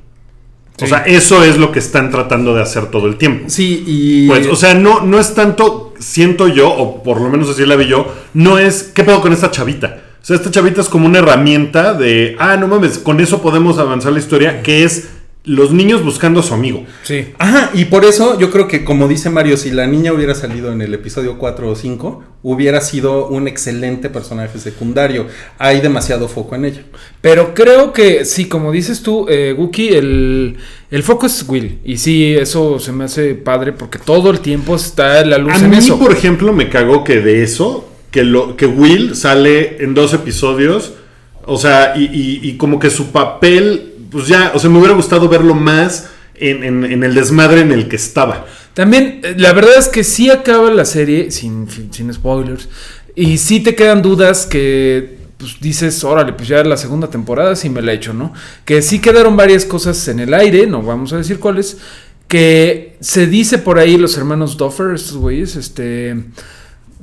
[0.82, 3.44] O sea, eso es lo que están tratando de hacer todo el tiempo.
[3.48, 4.26] sí, y...
[4.26, 7.76] Pues, o sea, no, no es tanto, siento yo, o por lo menos así la
[7.76, 10.02] vi yo, no es, ¿qué pedo con esta chavita?
[10.20, 13.78] O sea, esta chavita es como una herramienta de, ah, no mames, con eso podemos
[13.78, 15.10] avanzar la historia, que es
[15.46, 16.84] los niños buscando a su amigo.
[17.02, 17.26] Sí.
[17.38, 20.72] Ajá, y por eso yo creo que, como dice Mario, si la niña hubiera salido
[20.72, 25.26] en el episodio 4 o 5, hubiera sido un excelente personaje secundario.
[25.58, 26.82] Hay demasiado foco en ella.
[27.20, 30.56] Pero creo que sí, como dices tú, eh, Wookie, el,
[30.90, 31.78] el foco es Will.
[31.84, 35.58] Y sí, eso se me hace padre porque todo el tiempo está la luz A
[35.58, 35.98] en mí, eso.
[35.98, 40.94] por ejemplo, me cagó que de eso, que, lo, que Will sale en dos episodios,
[41.44, 44.94] o sea, y, y- y como que su papel, pues ya, o sea, me hubiera
[44.94, 48.46] gustado verlo más en, el desmadre en el que estaba.
[48.72, 51.66] También, eh, la verdad es que sí acaba la serie, sin,
[52.12, 52.68] spoilers,
[53.16, 57.68] y sí te quedan dudas que pues, dices, órale, pues ya la segunda temporada sí
[57.68, 58.32] me la he hecho, ¿no?
[58.64, 61.78] Que sí quedaron varias cosas en el aire, no vamos a decir cuáles,
[62.28, 66.14] que se dice por ahí los hermanos Duffer, estos güeyes, este...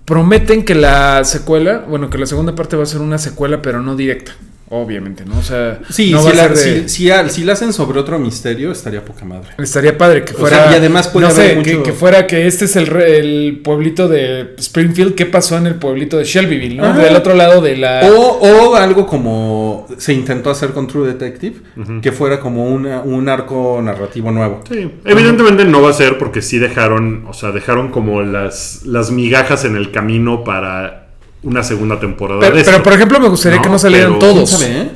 [0.06, 3.82] Prometen que la secuela, bueno, que la segunda parte va a ser una secuela, pero
[3.82, 4.36] no directa,
[4.72, 5.38] obviamente, ¿no?
[5.38, 8.18] O sea, Sí, no si, la, de- si, si a- si la hacen sobre otro
[8.18, 9.50] misterio, estaría poca madre.
[9.58, 10.64] Estaría padre que O fuera.
[10.64, 12.88] sea, y además puede no haber sé, que, mucho- que fuera que este es el,
[12.88, 15.14] re- el pueblito de Springfield.
[15.16, 16.86] ¿Qué pasó en el pueblito de Shelbyville, no?
[16.86, 17.00] Ajá.
[17.00, 18.02] Del otro lado de la.
[18.16, 21.56] O, o algo como se intentó hacer con True Detective,
[22.02, 24.62] que fuera como una- un arco narrativo nuevo.
[24.70, 29.12] Sí, evidentemente no va a ser porque sí dejaron, o sea, dejaron como las, las
[29.12, 31.11] migajas en el camino para
[31.44, 32.72] una segunda temporada pero, de esto.
[32.72, 34.50] pero, por ejemplo, me gustaría No, que no salieran pero- todos.
[34.50, 34.92] ¿Quién sabe, eh?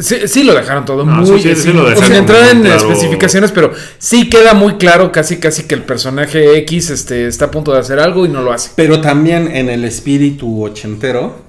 [0.00, 2.50] Sí, sí lo dejaron todo No, muy sí, sí, sí sin- lo dejaron sin entrar
[2.52, 2.88] en claro.
[2.92, 7.50] especificaciones, pero sí queda muy claro casi casi que el personaje X este, está a
[7.50, 8.70] punto de hacer algo y no lo hace.
[8.76, 11.42] Pero también en el espíritu ochentero,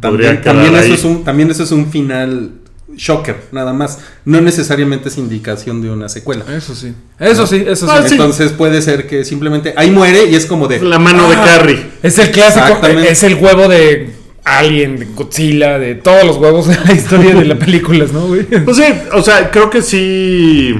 [0.00, 0.92] también, eso ahí.
[0.92, 2.52] es un, también eso es un final
[2.96, 3.98] shocker, nada más.
[4.24, 6.44] No necesariamente es indicación de una secuela.
[6.54, 6.94] Eso sí.
[7.18, 7.92] Eso sí, eso sí.
[7.94, 8.14] Ah, sí.
[8.14, 11.44] Entonces puede ser que simplemente ahí muere y es como de La mano de Ah,
[11.44, 11.82] Carrie.
[12.02, 13.10] Es el clásico, Exactamente.
[13.10, 14.10] es el huevo de
[14.44, 18.44] Alien, de Godzilla, de todos los huevos de la historia de las películas, ¿no, güey?
[18.64, 20.74] Pues sí, o sea, creo que sí.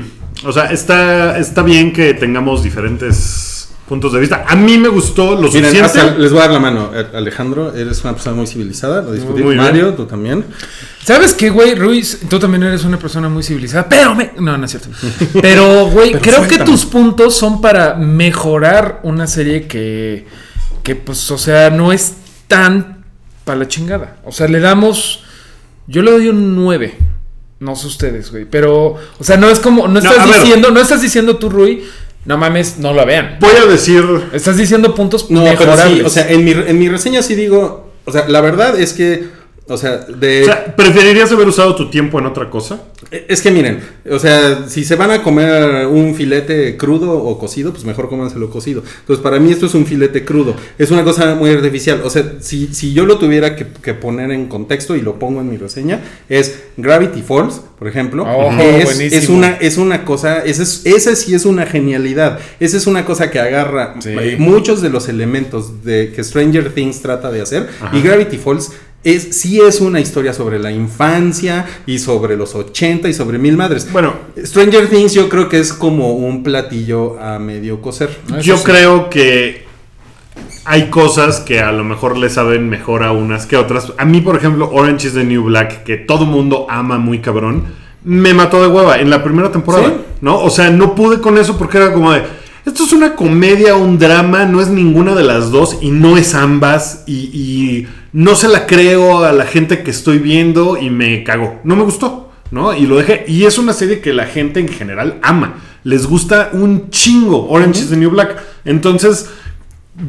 [0.44, 3.52] O sea, está, está bien que tengamos diferentes
[3.93, 4.47] puntos de vista.
[4.49, 6.01] A mí me gustó lo Miren, suficiente.
[6.01, 6.93] hasta les voy a dar la mano.
[6.95, 9.45] Eh, Alejandro, eres una persona muy civilizada, lo discutimos.
[9.45, 9.67] Muy bien.
[9.67, 10.47] Mario, tú también.
[11.05, 11.75] ¿Sabes qué, güey?
[11.75, 14.33] Ruiz, tú también eres una persona muy civilizada, pero me...
[14.39, 14.89] No, no es cierto.
[15.43, 20.27] Pero, güey, Pero creo que tus puntos son para mejorar una serie que,
[20.83, 22.15] que, pues, o sea, no es
[22.49, 23.05] tan
[23.45, 24.17] para la chingada.
[24.25, 25.23] O sea, le damos.
[25.87, 26.97] Yo le doy un 9.
[27.61, 28.47] No sé ustedes, güey.
[28.47, 29.87] Pero, o sea, no es como.
[29.87, 31.85] No estás diciendo, no estás diciendo tú, Rui.
[32.25, 33.37] No mames, no la vean.
[33.41, 34.05] Voy a decir.
[34.33, 35.99] Estás diciendo puntos No, pero mejorables.
[35.99, 38.93] sí, o sea, en mi, en mi reseña sí digo, o sea, la verdad es
[38.93, 39.29] que,
[39.68, 40.42] o sea, de...
[40.42, 42.83] O sea, ¿preferirías haber usado tu tiempo en otra cosa?
[43.11, 47.72] es que miren, o sea, si se van a comer un filete crudo o cocido,
[47.72, 48.83] pues mejor cómanselo cocido.
[49.01, 50.55] Entonces, para mí esto es un filete crudo.
[50.79, 52.01] Es una cosa muy artificial.
[52.05, 55.40] O sea, si, si yo lo tuviera que, que poner en contexto y lo pongo
[55.40, 58.25] en mi reseña, es Gravity Falls, por ejemplo.
[58.25, 59.22] Oh, es, buenísimo.
[59.22, 62.38] es una, es una cosa, esa, es, esa sí es una genialidad.
[62.61, 64.14] Esa es una cosa que agarra Sí.
[64.38, 67.68] muchos de los elementos de que Stranger Things trata de hacer.
[67.81, 67.96] Ajá.
[67.96, 68.72] Y Gravity Falls
[69.05, 73.57] es, sí es una historia sobre la infancia y sobre los 80 y sobre mil
[73.57, 73.91] madres.
[73.93, 78.17] Bueno, Stranger Things yo creo que es como un platillo a medio cocer.
[78.33, 78.65] Ah, yo sí.
[78.65, 79.65] creo que
[80.65, 83.93] hay cosas que a lo mejor le saben mejor a unas que a otras.
[83.99, 87.65] A mí, por ejemplo, Orange is the New Black, que todo mundo ama muy cabrón,
[88.05, 89.95] me mató de hueva en la primera temporada, ¿Sí?
[90.21, 90.41] ¿no?
[90.41, 92.23] O sea, no pude con eso porque era como de,
[92.64, 96.35] esto es una comedia, un drama, no es ninguna de las dos y no es
[96.35, 101.25] ambas y, y no se la creo a la gente que estoy viendo y me
[101.25, 101.61] cagó.
[101.64, 102.33] No me gustó.
[102.53, 102.77] ¿no?
[102.77, 103.25] Y lo dejé.
[103.27, 105.55] Y es una serie que la gente en general ama.
[105.83, 108.40] Les gusta un chingo Orange is the New Black.
[108.64, 109.29] Entonces,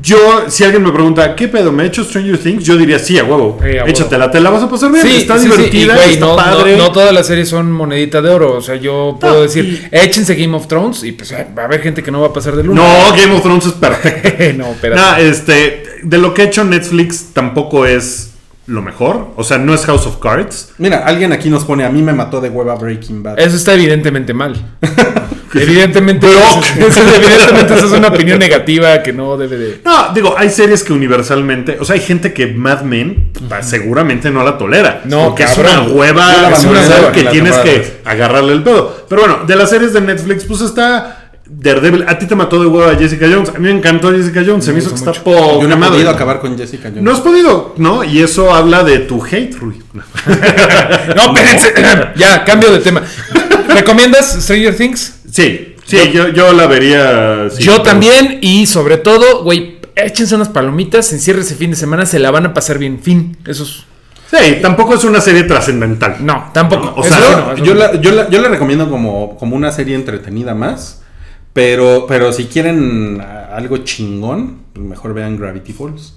[0.01, 1.71] yo, si alguien me pregunta, ¿qué pedo?
[1.71, 2.63] ¿Me he hecho Stranger Things?
[2.63, 3.59] Yo diría, sí, a huevo.
[3.61, 3.87] Sí, a huevo.
[3.87, 5.05] Échatela, te la vas a pasar bien.
[5.05, 5.51] está sí, sí.
[5.51, 6.77] divertida, Y, está no, padre.
[6.77, 8.55] No, no todas las series son monedita de oro.
[8.55, 11.65] O sea, yo puedo No, decir, échense Game of Thrones y pues eh, va a
[11.65, 12.81] haber gente que no va a pasar del uno.
[12.81, 14.53] No, Game of Thrones es perfecto.
[14.57, 14.95] no.
[14.95, 18.32] Nah, este, de lo que ha hecho Netflix tampoco es
[18.67, 19.31] lo mejor.
[19.35, 20.71] O sea, no es House of Cards.
[20.77, 23.39] Mira, alguien aquí nos pone, a mí me mató de hueva Breaking Bad.
[23.39, 24.55] Eso está evidentemente mal.
[25.53, 29.81] evidentemente, eso es- evidentemente eso es una opinión negativa que no debe de.
[29.83, 34.31] No, digo, hay series que universalmente, o sea, hay gente que Mad Men pa, seguramente
[34.31, 35.01] no la tolera.
[35.05, 35.65] No, porque cabrón.
[35.65, 39.05] es una hueva, es una hueva que tienes que agarrarle el pedo.
[39.09, 42.05] Pero bueno, de las series de Netflix, pues está Daredevil.
[42.07, 43.49] A ti te mató de hueva Jessica Jones.
[43.49, 44.65] A mí me encantó Jessica Jones.
[44.65, 45.95] Se me hizo que está poca Yo no he madre.
[45.95, 47.03] podido acabar con Jessica Jones.
[47.03, 48.03] No has podido, ¿no?
[48.03, 49.81] Y eso habla de tu hate, Rui.
[51.15, 51.73] No, espérense.
[52.15, 53.01] ya, cambio de tema.
[53.67, 55.15] ¿Recomiendas Stranger Things?
[55.31, 57.49] Sí, sí, yo, yo la vería.
[57.49, 58.39] sí, Yo pero- también.
[58.41, 62.45] Y sobre todo, güey, échense unas palomitas, encierre ese fin de semana, se la van
[62.45, 62.99] a pasar bien.
[63.01, 63.37] Fin.
[63.45, 63.83] Eso es.
[64.31, 66.15] Sí, tampoco es una serie trascendental.
[66.21, 66.85] No, tampoco.
[66.85, 69.71] No, o sea, no, Yo, yo la, yo, la, yo la recomiendo como, como una
[69.71, 71.01] serie entretenida más.
[71.53, 76.13] Pero, pero si quieren algo chingón, pues mejor vean Gravity Falls.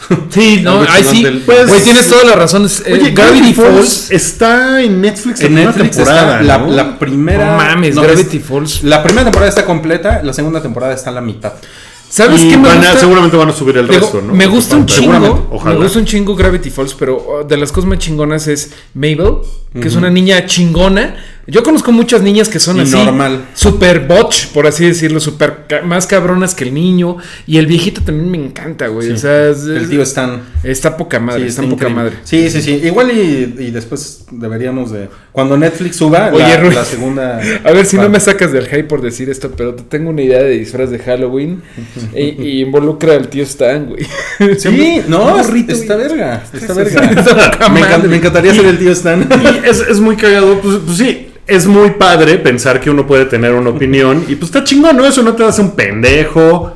[0.30, 1.22] Sí, no, ahí sí.
[1.22, 2.66] del- Güey, pues- tienes toda la razón.
[2.86, 4.10] eh, Oye, Gravity Falls.
[4.10, 6.40] está en Netflix la En primera Netflix temporada.
[6.40, 6.66] está la, ¿no?
[6.72, 7.50] la primera.
[7.52, 8.82] No mames, no, Gravity es- Falls.
[8.82, 11.52] La primera temporada está completa, la segunda temporada está a la mitad.
[12.08, 12.98] ¿Sabes Y qué me van a- gusta?
[12.98, 14.34] seguramente van a subir el Digo, resto, ¿no?
[14.34, 15.48] Me gusta un chingo.
[15.52, 15.76] Ojalá.
[15.76, 19.34] Me gusta un chingo Gravity Falls, pero oh, de las cosas más chingonas es Mabel,
[19.80, 21.16] que es una niña chingona.
[21.46, 22.94] Yo conozco muchas niñas que son Y así.
[22.96, 23.46] normal.
[23.54, 27.16] Super botch, por así decirlo, super ca- más cabronas que el niño.
[27.46, 29.08] Y el viejito también me encanta, güey.
[29.08, 29.12] Sí.
[29.14, 30.42] O sea, es- El tío Stan.
[30.62, 32.12] está poca madre, Sí, está, está poca madre.
[32.24, 32.80] Sí, sí, sí.
[32.84, 35.08] Igual y, y después deberíamos de.
[35.32, 37.40] Cuando Netflix suba Oye, la, segunda.
[37.64, 40.22] A ver si no me sacas del hype por decir esto, pero te tengo una
[40.22, 41.62] idea de disfraz de Halloween
[42.14, 44.04] y, y involucra al tío Stan, güey.
[44.58, 46.08] Sí, no, Un es- gorrito, está güey.
[46.08, 46.44] verga.
[46.52, 47.00] Está verga.
[47.00, 48.08] me, encan- madre.
[48.08, 49.28] me encantaría ser el tío Stan.
[49.64, 53.26] Y es, es muy cagado, pues, pues sí, es muy padre pensar que uno puede
[53.26, 55.04] tener una opinión y pues está chingón, ¿no?
[55.04, 56.72] Eso no te hace un pendejo,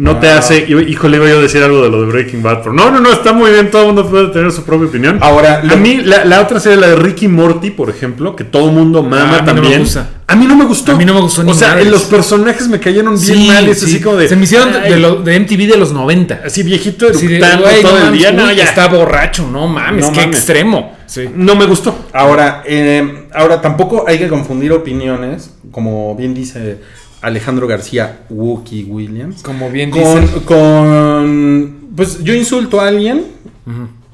[0.00, 0.38] no te Ah.
[0.38, 3.00] hace, híjole, iba yo a decir algo de lo de Breaking Bad, pero no, no,
[3.00, 5.18] no, está muy bien, todo el mundo puede tener su propia opinión.
[5.20, 8.44] Ahora, a lo- mí la, la otra serie, la de Ricky Morty, por ejemplo, que
[8.44, 9.80] todo el mundo mama Ah, a mí no me también.
[9.80, 10.08] gusta.
[10.26, 10.92] A mí no me gustó.
[10.92, 11.88] A mí no me gustó ni O sea, madres.
[11.88, 14.28] los personajes me cayeron bien mal, y es así como de...
[14.28, 16.40] Se me hicieron de, de lo- de MTV de los 90.
[16.46, 18.64] Así viejito Así de, eructando güey, todo no el mames, día, no, ya.
[18.64, 20.36] está borracho, no mames, No qué mames.
[20.36, 20.96] extremo.
[21.06, 21.28] Sí.
[21.34, 22.06] No me gustó.
[22.12, 26.78] Ahora, eh, ahora tampoco hay que confundir opiniones, como bien dice
[27.22, 30.40] Alejandro García Wookie Williams, Como bien con, dicen.
[30.46, 33.24] con pues yo insulto a alguien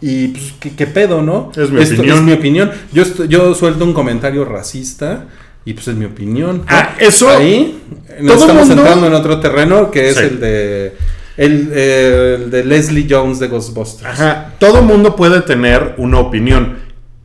[0.01, 1.51] y pues ¿qué, qué pedo, ¿no?
[1.57, 2.19] Es mi Esto opinión.
[2.19, 2.71] Es mi opinión.
[2.92, 5.27] Yo yo suelto un comentario racista
[5.64, 6.59] y pues es mi opinión.
[6.59, 6.64] ¿no?
[6.69, 7.81] Ah, eso- ahí
[8.21, 10.23] nos todo estamos mundo- entrando en otro terreno que es Sí.
[10.25, 10.97] el de
[11.37, 14.09] el, eh, el de Leslie Jones de Ghostbusters.
[14.11, 16.79] Ajá, todo mundo puede tener una opinión.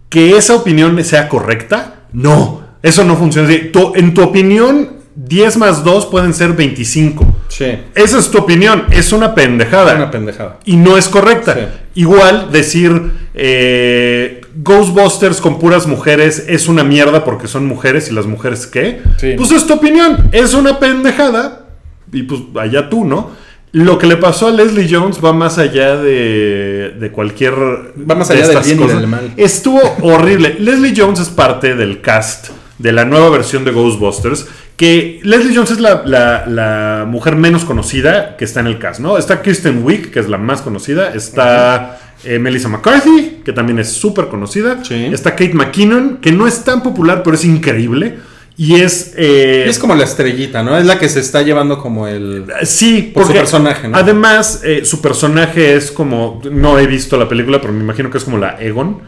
[0.09, 2.61] Que esa opinión sea correcta, no.
[2.83, 3.69] Eso no funciona así.
[3.71, 7.25] Tu- en tu opinión, 10 más 2 pueden ser 25.
[7.47, 7.65] Sí.
[7.95, 9.91] Esa es tu opinión, es una pendejada.
[9.91, 10.59] Es una pendejada.
[10.65, 11.53] y no es correcta.
[11.53, 12.01] Sí.
[12.01, 18.25] Igual decir eh, Ghostbusters con puras mujeres es una mierda porque son mujeres y las
[18.25, 19.01] mujeres qué.
[19.17, 19.33] Sí.
[19.37, 21.67] Pues es tu opinión, es una pendejada
[22.11, 23.41] y pues allá tú, ¿no?
[23.73, 27.53] lo que le pasó a Leslie Jones va más allá de, de cualquier.
[27.53, 29.33] Va más de allá del estas bien y del mal.
[29.37, 30.57] Estuvo horrible.
[30.59, 34.47] Leslie Jones es parte del cast de la nueva versión de Ghostbusters.
[34.81, 38.99] Que Leslie Jones es la, la- la mujer menos conocida que está en el cast,
[38.99, 39.15] ¿no?
[39.19, 41.13] Está Kristen Wiig, que es la más conocida.
[41.13, 44.83] Está eh, Melissa McCarthy, que también es súper conocida.
[44.83, 44.95] Sí.
[45.13, 48.17] Está Kate McKinnon, que no es tan popular, pero es increíble.
[48.57, 49.13] Y es.
[49.17, 50.75] eh, Y es como la estrellita, ¿no?
[50.75, 52.45] Es la que se está llevando como el...
[52.63, 53.95] Sí, Por su personaje, ¿no?
[53.95, 56.41] Además, eh, su personaje es como.
[56.51, 58.99] No he visto la película, pero me imagino que es como la Egon.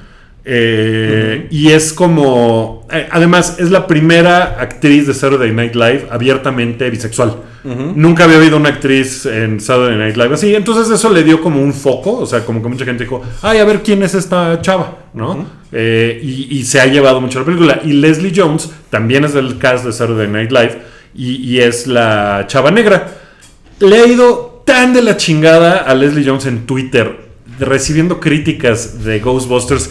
[0.45, 2.85] Eh, Y es como.
[2.91, 7.35] eh, además, es la primera actriz de Saturday Night Live abiertamente bisexual.
[7.63, 10.53] Nunca había habido una actriz en Saturday Night Live así.
[10.53, 12.17] Entonces, eso le dio como un foco.
[12.17, 15.47] O sea, como que mucha gente dijo: Ay, a ver quién es esta chava, ¿no?
[15.71, 17.79] Eh, y, y se ha llevado mucho la película.
[17.85, 20.77] Y Leslie Jones también es del cast de Saturday Night Live.
[21.15, 23.19] Y, y es la chava negra
[23.79, 27.19] le ha ido tan de la chingada a Leslie Jones en Twitter,
[27.59, 29.89] recibiendo críticas de Ghostbusters.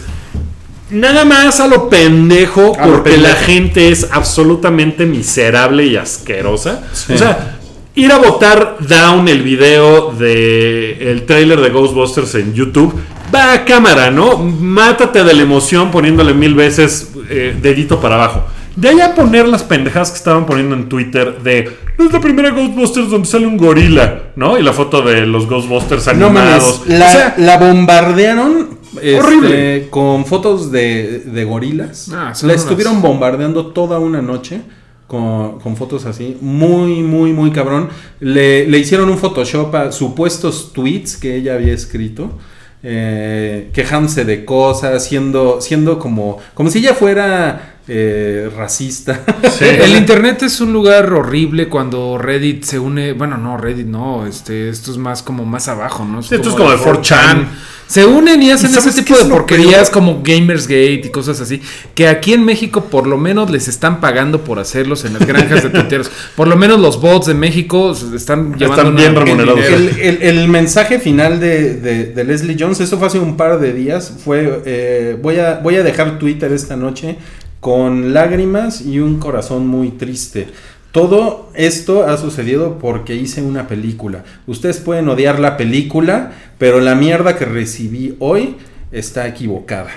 [0.93, 6.83] Nada más a lo pendejo, A lo porque la gente es absolutamente miserable y asquerosa.
[6.93, 7.13] Sí.
[7.13, 7.57] O sea,
[7.95, 12.93] ir a votar down el video de el trailer de Ghostbusters en YouTube,
[13.33, 14.37] va a cámara, ¿no?
[14.37, 18.45] Mátate de la emoción poniéndole mil veces eh, dedito para abajo.
[18.75, 22.19] De ahí a poner las pendejadas que estaban poniendo en Twitter de no es la
[22.19, 24.57] primera Ghostbusters donde sale un gorila, ¿no?
[24.57, 26.81] Y la foto de los Ghostbusters No animados.
[26.87, 29.87] la, o sea, la bombardearon este, Horrible.
[29.89, 32.09] con fotos de, de gorilas.
[32.13, 34.61] Ah, la unas- estuvieron bombardeando toda una noche
[35.07, 36.37] con, con fotos así.
[36.41, 37.89] Muy, muy, muy cabrón.
[38.19, 42.37] Le, le hicieron un Photoshop a supuestos tweets que ella había escrito.
[42.85, 49.21] eh, quejándose de cosas, siendo, siendo como, como si ella fuera eh, racista.
[49.57, 49.63] sí.
[49.65, 53.13] El internet es un lugar horrible cuando Reddit se une.
[53.13, 54.25] Bueno, no, Reddit no.
[54.25, 56.21] Este, esto es más como más abajo, ¿no?
[56.23, 57.47] Sí, esto es como de 4chan.
[57.93, 59.91] Se unen y hacen ¿Y sabes ese tipo es de porquerías peor?
[59.91, 61.61] como Gamersgate y cosas así.
[61.93, 65.61] Que aquí en México por lo menos les están pagando por hacerlos en las granjas
[65.61, 66.09] de tuiteros.
[66.35, 69.59] Por lo menos los bots de México se están llevando Están bien remunerados.
[69.65, 73.59] El, el- el mensaje final de, de- de Leslie Jones, eso fue hace un par
[73.59, 77.17] de días, fue eh, voy, a, voy a dejar Twitter esta noche
[77.59, 80.47] con lágrimas y un corazón muy triste.
[80.93, 84.23] Todo esto ha sucedido porque hice una película.
[84.47, 88.55] Ustedes pueden odiar la película, pero la mierda que recibí hoy
[88.91, 89.89] está equivocada.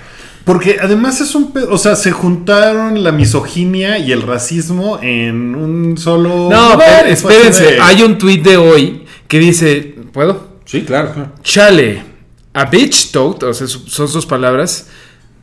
[0.44, 1.52] Porque además es un...
[1.52, 6.48] pe- O sea, se juntaron la misoginia y el racismo en un solo...
[6.50, 7.62] No, espérense.
[7.72, 10.56] de- Hay un tweet de hoy que dice: ¿Puedo?
[10.64, 11.12] Sí, claro.
[11.12, 11.32] claro.
[11.42, 12.02] Chale,
[12.54, 14.88] a bitch toad, o sea, son sus palabras.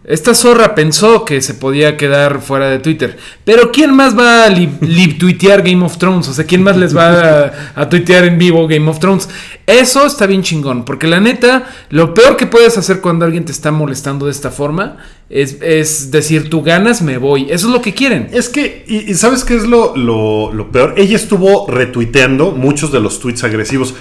[0.06, 3.18] Esta zorra pensó que se podía quedar fuera de Twitter.
[3.46, 6.28] Pero ¿quién más va a lib, lib tuitear Game of Thrones?
[6.28, 7.10] O sea, ¿quién más les va
[7.46, 9.30] a, a tuitear en vivo Game of Thrones?
[9.66, 10.84] Eso está bien chingón.
[10.84, 14.52] Porque la neta, lo peor que puedes hacer cuando alguien te está molestando de esta
[14.52, 14.98] forma
[15.30, 17.44] es, es decir, tú ganas, me voy.
[17.50, 18.30] Eso es lo que quieren.
[18.34, 20.96] Es que, y, y ¿sabes qué es lo, lo- lo peor?
[20.98, 23.94] Ella estuvo retuiteando muchos de los tweets agresivos.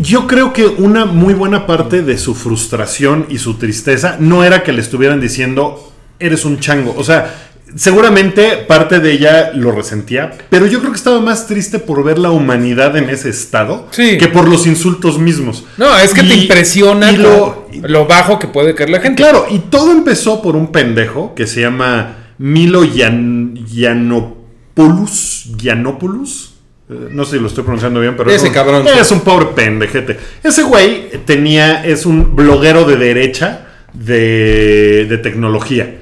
[0.00, 4.62] Yo creo que una muy buena parte de su frustración y su tristeza no era
[4.62, 6.94] que le estuvieran diciendo, eres un chango.
[6.96, 7.34] O sea,
[7.74, 12.18] seguramente parte de ella lo resentía, pero yo creo que estaba más triste por ver
[12.18, 14.18] la humanidad en ese estado Sí.
[14.18, 15.64] que por los insultos mismos.
[15.76, 19.22] No, es que te impresiona lo, bajo que puede caer la gente.
[19.22, 25.50] Claro, y todo empezó por un pendejo que se llama Milo Yan, Yiannopoulos.
[25.56, 26.54] Yiannopoulos.
[26.90, 28.86] Eh, No sé si lo estoy pronunciando bien, pero Ese es un, cabrón.
[28.86, 30.16] es un pobre pendejete.
[30.42, 35.96] Ese güey tenía, es un bloguero de derecha de, de tecnología.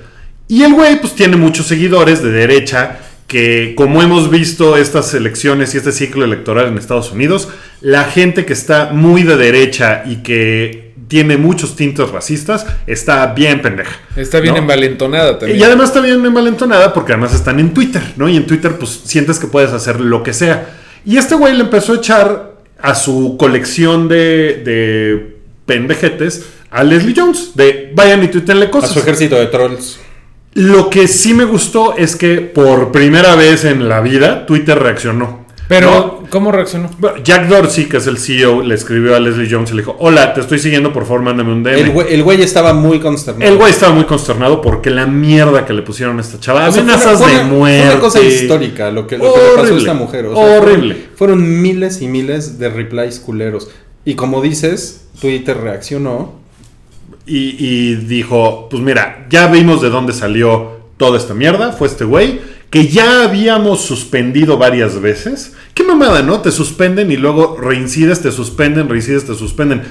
[0.49, 5.75] Y el güey pues tiene muchos seguidores de derecha que como hemos visto estas elecciones
[5.75, 7.49] y este ciclo electoral en Estados Unidos,
[7.81, 13.63] la gente que está muy de derecha y que tiene muchos tintes racistas está bien
[13.63, 13.97] pendeja.
[14.17, 14.61] Está bien ¿no?
[14.61, 15.59] envalentonada también.
[15.61, 18.29] Y además está bien envalentonada porque además están en Twitter, ¿no?
[18.29, 20.77] Y en Twitter pues sientes que puedes hacer lo que sea.
[21.05, 27.15] Y este güey le empezó a echar a su colección de, de pendejetes a Leslie
[27.17, 28.91] Jones, de vayan y tuitenle A cosas.
[28.91, 30.01] su ejército de trolls.
[30.55, 35.46] Lo que sí me gustó es que por primera vez en la vida Twitter reaccionó.
[35.69, 36.89] Pero, ¿cómo reaccionó?
[37.25, 40.33] Jack Dorsey, que es el CEO, le escribió a Leslie Jones y le dijo, hola,
[40.33, 41.75] te estoy siguiendo, por favor, mándame un DM.
[41.79, 43.51] El güey, el güey estaba muy consternado.
[43.51, 46.69] El güey estaba muy consternado porque la mierda que le pusieron a esta chava.
[46.69, 47.81] O sea, fue amenazas una- de fue una- muerte.
[47.83, 50.27] Fue una cosa histórica lo que, lo que le pasó a esta mujer.
[50.27, 50.95] Horrible.
[50.95, 53.69] Fueron, fueron miles y miles de replies culeros.
[54.05, 56.35] Y como dices, Twitter reaccionó.
[57.27, 61.73] Y, y dijo, pues mira, ya vimos de dónde salió toda esta mierda.
[61.73, 62.41] Fue este güey
[62.71, 65.53] que ya habíamos suspendido varias veces.
[65.75, 66.41] Qué mamada, ¿no?
[66.41, 69.83] Te suspenden y luego reincides, te suspenden, reincides, te suspenden.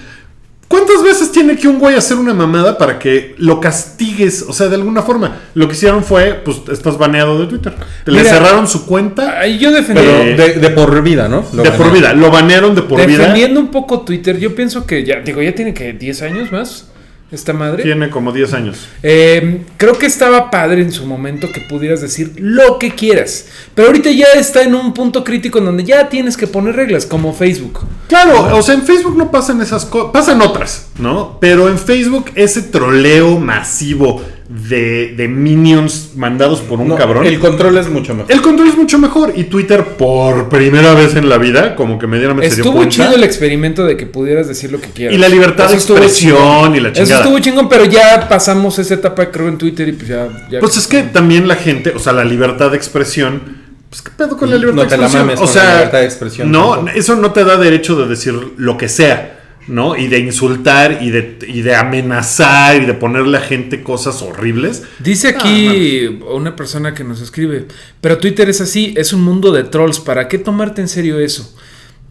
[0.68, 4.44] ¿Cuántas veces tiene que un güey hacer una mamada para que lo castigues?
[4.48, 5.38] O sea, de alguna forma.
[5.54, 7.76] Lo que hicieron fue, pues estás baneado de Twitter.
[8.06, 10.02] Le cerraron su cuenta Ahí yo defendí.
[10.02, 11.46] Pero- De, de por vida, ¿no?
[11.54, 11.84] Lo de ganó.
[11.84, 12.14] por vida.
[12.14, 13.20] Lo banearon de por vida.
[13.20, 16.88] defendiendo un poco Twitter, yo pienso que ya, digo, ya tiene que 10 años más
[17.32, 17.84] esta madre.
[17.84, 18.88] Tiene como 10 años.
[19.02, 23.48] Eh, creo que estaba padre en su momento que pudieras decir lo que quieras.
[23.74, 27.06] Pero ahorita ya está en un punto crítico en donde ya tienes que poner reglas,
[27.06, 27.80] como Facebook.
[28.08, 31.38] Claro, o sea, en Facebook no pasan esas cosas, pasan otras, ¿no?
[31.42, 34.22] Pero en Facebook ese troleo masivo
[34.70, 37.26] de, de minions mandados por un No, cabrón.
[37.26, 38.32] El control es mucho mejor.
[38.32, 42.08] El control es mucho mejor y Twitter por primera vez en la vida, como que
[42.08, 42.96] medianamente se dio Estuvo cuenta.
[42.96, 45.16] chido el experimento de que pudieras decir lo que quieras.
[45.16, 47.22] Y la libertad de estuvo expresión y la Eso chingada.
[47.24, 50.28] estuvo chingón, pero ya pasamos esa etapa, creo, en Twitter y pues ya.
[50.50, 53.66] ya- Pues es que también la gente, o sea, la libertad de expresión.
[53.90, 55.26] Pues qué pedo con la libertad No te de la expresión.
[55.28, 56.98] mames o con sea, la libertad de expresión No, tampoco.
[56.98, 59.35] eso no te da derecho de decir lo que sea,
[59.68, 59.96] ¿no?
[59.96, 64.84] Y de insultar y de, y de amenazar y de ponerle a gente cosas horribles.
[65.00, 67.68] Dice aquí una persona que nos escribe,
[68.02, 71.56] pero Twitter es así, es un mundo de trolls, ¿para qué tomarte en serio eso?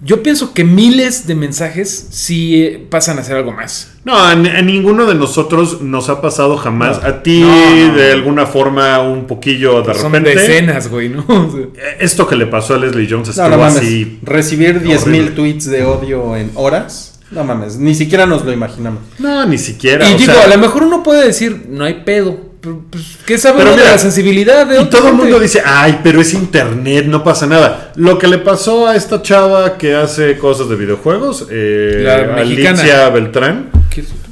[0.02, 3.92] Yo pienso que miles de mensajes sí eh, pasan a ser algo más.
[4.04, 7.00] No, a, ni- a ninguno de nosotros nos ha pasado jamás.
[7.00, 7.08] No.
[7.08, 7.48] a ti, No,
[7.88, 7.94] no.
[7.94, 10.38] de alguna forma, un poquillo de Son repente.
[10.38, 11.24] decenas, güey, ¿no?
[11.76, 14.18] Eh, Esto que le pasó a Leslie Jones No, estuvo así.
[14.22, 15.30] Recibir 10.000 horrible.
[15.30, 17.13] tweets de odio en horas.
[17.34, 17.76] No mames.
[17.76, 19.00] Ni siquiera nos lo imaginamos.
[19.18, 20.08] No, ni siquiera.
[20.08, 22.38] y o digo, sea, a lo mejor uno puede decir, no hay pedo.
[22.60, 26.00] pues, ¿Qué sabe Pero uno de la sensibilidad de Y todo el mundo dice, ay,
[26.02, 27.92] pero es internet, no pasa nada.
[27.96, 32.80] Lo que le pasó a esta chava que hace cosas de videojuegos, eh, La mexicana.
[32.80, 33.70] Alicia Beltrán.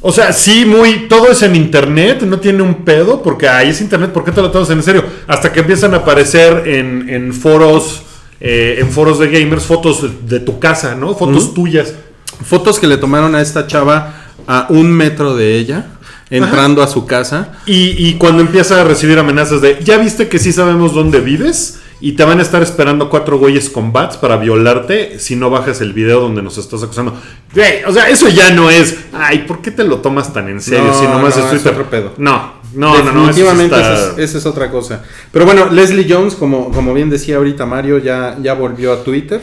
[0.00, 3.80] O sea, sí, muy, todo es en internet, no tiene un pedo, porque ahí es
[3.80, 5.05] internet, ¿por qué te lo tomas en serio?
[5.28, 8.03] Hasta que empiezan a aparecer en, en foros,
[8.40, 11.14] eh, en foros de gamers, fotos de, de tu casa, ¿no?
[11.14, 11.94] Fotos tuyas.
[12.44, 14.14] Fotos que le tomaron a esta chava
[14.46, 15.86] a un metro de ella,
[16.30, 17.52] entrando a su casa.
[17.66, 21.80] Y, y cuando empieza a recibir amenazas de, ya viste que sí sabemos dónde vives
[22.00, 25.80] y te van a estar esperando cuatro güeyes con bats para violarte si no bajas
[25.80, 27.14] el video donde nos estás acusando.
[27.86, 30.86] O sea, eso ya no es, ay, ¿por qué te lo tomas tan en serio
[30.86, 31.72] No, si nomás no, es es Twitter?
[31.72, 32.12] otro pedo.
[32.18, 33.26] No, no, no, no.
[33.28, 35.04] Definitivamente está- esa, es, es otra cosa.
[35.30, 39.40] Pero bueno, Leslie Jones, como, como bien decía ahorita Mario, ya, ya volvió a Twitter.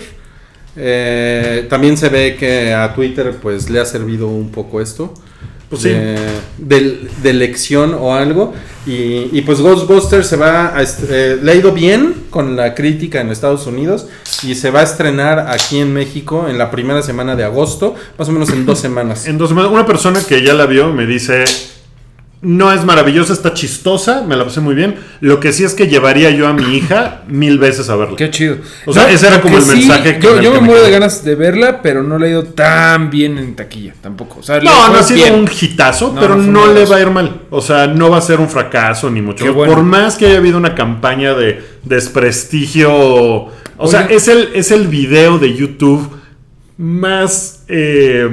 [0.81, 5.13] Eh, también se ve que a Twitter pues le ha servido un poco esto.
[5.69, 5.89] Pues sí.
[5.89, 6.17] de,
[6.57, 8.53] de- de lección o algo.
[8.87, 13.21] Y, y, pues Ghostbusters se va a eh, le ha ido bien con la crítica
[13.21, 14.07] en Estados Unidos
[14.41, 18.27] y se va a estrenar aquí en México en la primera semana de agosto, más
[18.29, 19.27] o menos en dos semanas.
[19.27, 21.43] En dos semanas, una persona que ya la vio me dice,
[22.41, 24.95] no es maravillosa, está chistosa, me la pasé muy bien.
[25.19, 28.15] Lo que sí es que llevaría yo a mi hija mil veces a verla.
[28.15, 28.57] Qué chido.
[28.85, 30.91] O sea, ese era como el mensaje que- yo yo que me me muero de
[30.91, 34.39] ganas de verla, pero no le ha ido tan bien en taquilla tampoco.
[34.39, 35.33] O sea, le No, no ha sido bien.
[35.35, 37.41] un hitazo, No, pero no le va a ir mal.
[37.49, 39.53] O sea, no va a ser un fracaso ni mucho.
[39.53, 39.73] Bueno.
[39.73, 42.89] Por más que haya habido una campaña de desprestigio.
[43.81, 46.09] O sea, es el, es el video de YouTube
[46.77, 48.29] más eh,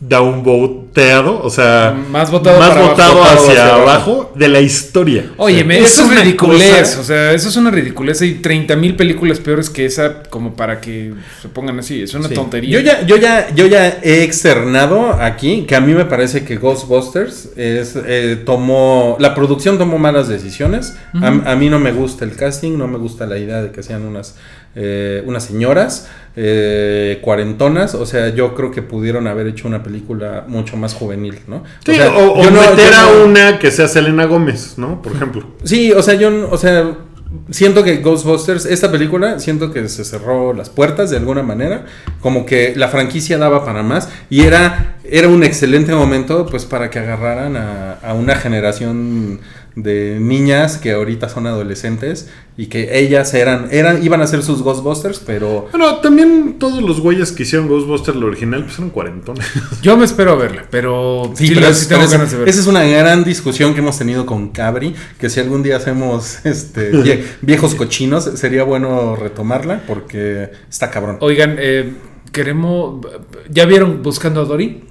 [0.00, 1.42] downvoteado.
[1.42, 5.32] O sea, Más votado más para abajo, votado votado hacia, hacia abajo de la historia.
[5.36, 6.80] Oye, eso es una ridiculez.
[6.88, 8.20] cosa- O sea, eso es una ridiculez.
[8.22, 11.12] Hay 30 mil películas peores que esa, como para que
[11.42, 12.02] se pongan así.
[12.02, 12.34] Es una Sí.
[12.34, 12.70] tontería.
[12.70, 16.56] Yo ya, yo ya, yo ya he externado aquí que a mí me parece que
[16.56, 20.94] Ghostbusters es, eh, tomó, la producción tomó malas decisiones.
[21.14, 23.82] A- a, mí no me gusta el casting, no me gusta la idea de que
[23.82, 24.36] sean unas,
[24.76, 27.94] eh, unas señoras eh, cuarentonas.
[27.94, 31.64] O sea, yo creo que pudieron haber hecho una película mucho más juvenil, ¿no?
[31.84, 35.02] Sí, sea, o, o yo no- yo a no- una que sea Selena Gómez, ¿no?
[35.02, 35.44] Por ejemplo.
[35.64, 36.92] Sí, o sea, yo, o sea,
[37.50, 41.86] siento que Ghostbusters, esta película, siento que se cerró las puertas de alguna manera,
[42.20, 46.90] como que la franquicia daba para más y era, era un excelente momento, pues, para
[46.90, 49.40] que agarraran a, a una generación
[49.76, 54.62] de niñas que ahorita son adolescentes y que ellas eran, eran, iban a ser sus
[54.62, 59.46] Ghostbusters, pero Bueno, también todos los güeyes que hicieron Ghostbusters, lo original, pues eran cuarentones.
[59.82, 62.30] Yo me espero a verla, pero sí, pero la- es- sí tengo pero es- ganas
[62.30, 62.50] de verla.
[62.50, 66.38] esa es una gran discusión que hemos tenido con Cabri, que si algún día hacemos
[66.46, 71.18] este vie- viejos cochinos, sería bueno retomarla porque está cabrón.
[71.20, 71.92] Oigan, eh,
[72.32, 73.06] queremos.
[73.50, 74.84] ¿Ya vieron Buscando a Dory?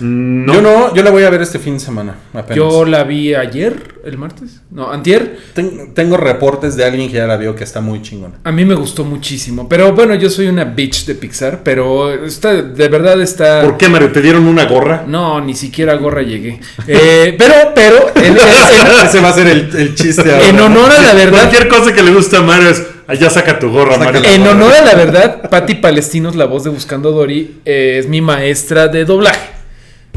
[0.00, 0.54] No.
[0.54, 2.16] Yo no, yo la voy a ver este fin de semana.
[2.32, 2.56] Apenas.
[2.56, 4.60] Yo la vi ayer, el martes.
[4.70, 5.38] No, antier.
[5.54, 8.34] Ten- tengo reportes de alguien que ya la vio que está muy chingona.
[8.44, 9.68] A mí me gustó muchísimo.
[9.68, 11.60] Pero bueno, yo soy una bitch de Pixar.
[11.62, 13.62] Pero está, de verdad está.
[13.62, 14.10] ¿Por qué, Mario?
[14.12, 15.04] ¿Te dieron una gorra?
[15.06, 16.60] No, ni siquiera a gorra llegué.
[16.88, 18.36] Eh, pero, pero, en, en-
[19.06, 20.48] Ese va a ser el, el chiste ahora.
[20.48, 21.40] en honor a la verdad.
[21.42, 22.82] Cualquier cosa que le guste a Mario es.
[23.06, 24.22] "Ah, ya saca tu gorra, Saca Mario.
[24.24, 28.20] En honor a la verdad, Patti Palestinos, la voz de Buscando Dory, eh, es mi
[28.22, 29.50] maestra de doblaje,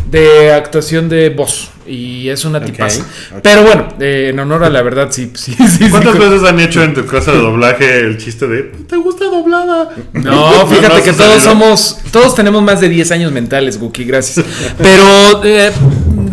[0.10, 1.70] de actuación de voz.
[1.86, 3.02] Y es una Ok, tipaza.
[3.34, 3.40] ok.
[3.42, 5.68] Pero bueno, eh, en honor a la verdad, sí, sí, sí.
[5.68, 6.20] sí, ¿Cuántas sí.
[6.20, 9.90] veces han hecho en tu casa de doblaje el chiste de ¿Te gusta doblada?
[10.12, 14.46] No, fíjate que todos somos, todos tenemos más de 10 años mentales, Guki, gracias.
[14.78, 15.72] Pero eh,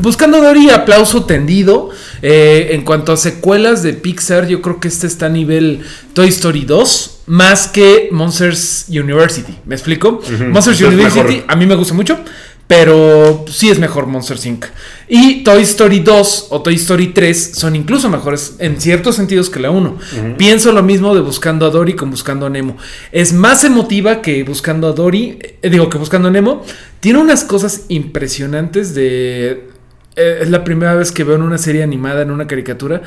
[0.01, 1.91] buscando Dory, aplauso tendido.
[2.27, 5.83] Eh, en cuanto a secuelas de Pixar, yo creo que este está a nivel
[6.15, 9.55] Toy Story 2, más que Monsters University.
[9.67, 10.21] ¿Me explico?
[10.51, 11.45] Monsters University mejor.
[11.49, 12.19] a mí me gusta mucho.
[12.67, 14.65] Pero sí es mejor Monsters Inc.
[15.07, 19.61] Y Toy Story 2 o Toy Story 3 son incluso mejores en ciertos sentidos que
[19.61, 19.99] la 1.
[20.39, 22.77] Pienso lo mismo de Buscando a Dory con Buscando a Nemo.
[23.13, 26.65] Es más emotiva que Buscando a Dory, eh, digo que Buscando a Nemo.
[27.01, 29.69] Tiene unas cosas impresionantes de...
[30.17, 33.03] eh, es la primera vez que veo en una serie animada, en una caricatura,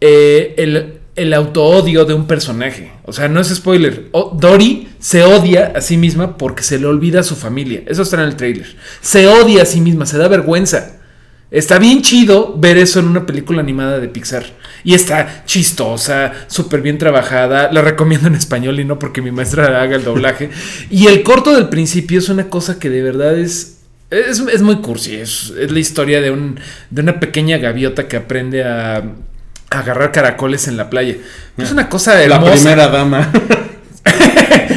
[0.00, 2.92] eh, el, el autoodio de un personaje.
[3.04, 4.10] O sea, no es spoiler.
[4.34, 7.82] Dory se odia a sí misma porque se le olvida a su familia.
[7.86, 8.76] Eso está en el trailer.
[9.00, 10.98] Se odia a sí misma, se da vergüenza.
[11.50, 14.44] Está bien chido ver eso en una película animada de Pixar.
[14.82, 17.70] Y está chistosa, súper bien trabajada.
[17.70, 20.50] La recomiendo en español y no porque mi maestra haga el doblaje.
[20.90, 23.74] y el corto del principio es una cosa que de verdad es
[24.10, 26.60] es, es muy cursi, es, es la historia de, un,
[26.90, 29.02] de una pequeña gaviota que aprende a
[29.74, 31.16] agarrar caracoles en la playa.
[31.58, 32.52] Es una cosa La hermosa.
[32.54, 33.30] primera dama.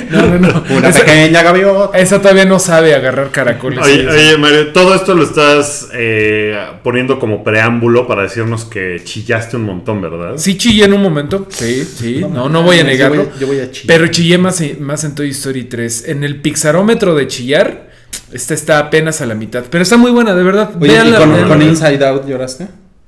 [0.10, 0.64] No, no, no.
[0.78, 1.98] Una Esa, pequeña gaviota.
[2.00, 3.80] esa todavía no sabe agarrar caracoles.
[3.84, 9.58] Oye, oye, Mario, todo esto lo estás eh, poniendo como preámbulo para decirnos que chillaste
[9.58, 10.34] un montón, ¿verdad?
[10.38, 11.46] Sí chillé en un momento.
[11.50, 12.22] Sí, sí.
[12.30, 13.26] No, no voy a Yo negarlo.
[13.26, 13.98] voy- yo voy a chillar.
[13.98, 16.08] Pero chillé más, más en Toy Story 3.
[16.08, 17.90] En el pixarómetro de chillar,
[18.32, 19.66] esta está apenas a la mitad.
[19.70, 20.70] Pero está muy buena, de verdad.
[20.80, 22.68] Oye, ¿y con Inside Out lloraste?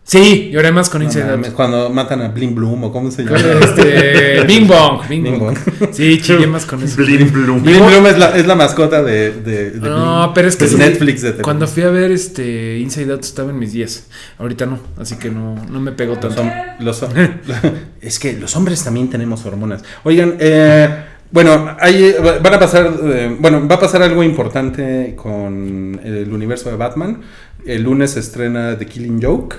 [0.09, 1.49] Sí, lloré más con Inside Out.
[1.53, 3.37] Cuando matan a Blim Bloom o cómo se llama.
[3.61, 5.55] Este, Bing Bong, Bing, Bing Bong.
[5.79, 5.89] Bong.
[5.93, 6.97] Sí, chillé más con eso.
[6.97, 7.61] Blim Bloom.
[7.61, 10.33] Blim Bloom es la, es la mascota de, de, de No, Blim.
[10.33, 13.51] pero es que Es sí, Netflix de cuando fui a ver este Inside Out estaba
[13.51, 14.07] en mis días.
[14.39, 16.43] Ahorita no, así que no, no me pegó Los tanto.
[16.79, 17.31] los hom-
[18.01, 19.83] es que los hombres también tenemos hormonas.
[20.03, 20.89] Oigan, eh,
[21.29, 26.71] bueno, hay, van a pasar, eh, bueno, va a pasar algo importante con el universo
[26.71, 27.21] de Batman.
[27.63, 29.57] El lunes se estrena The Killing Joke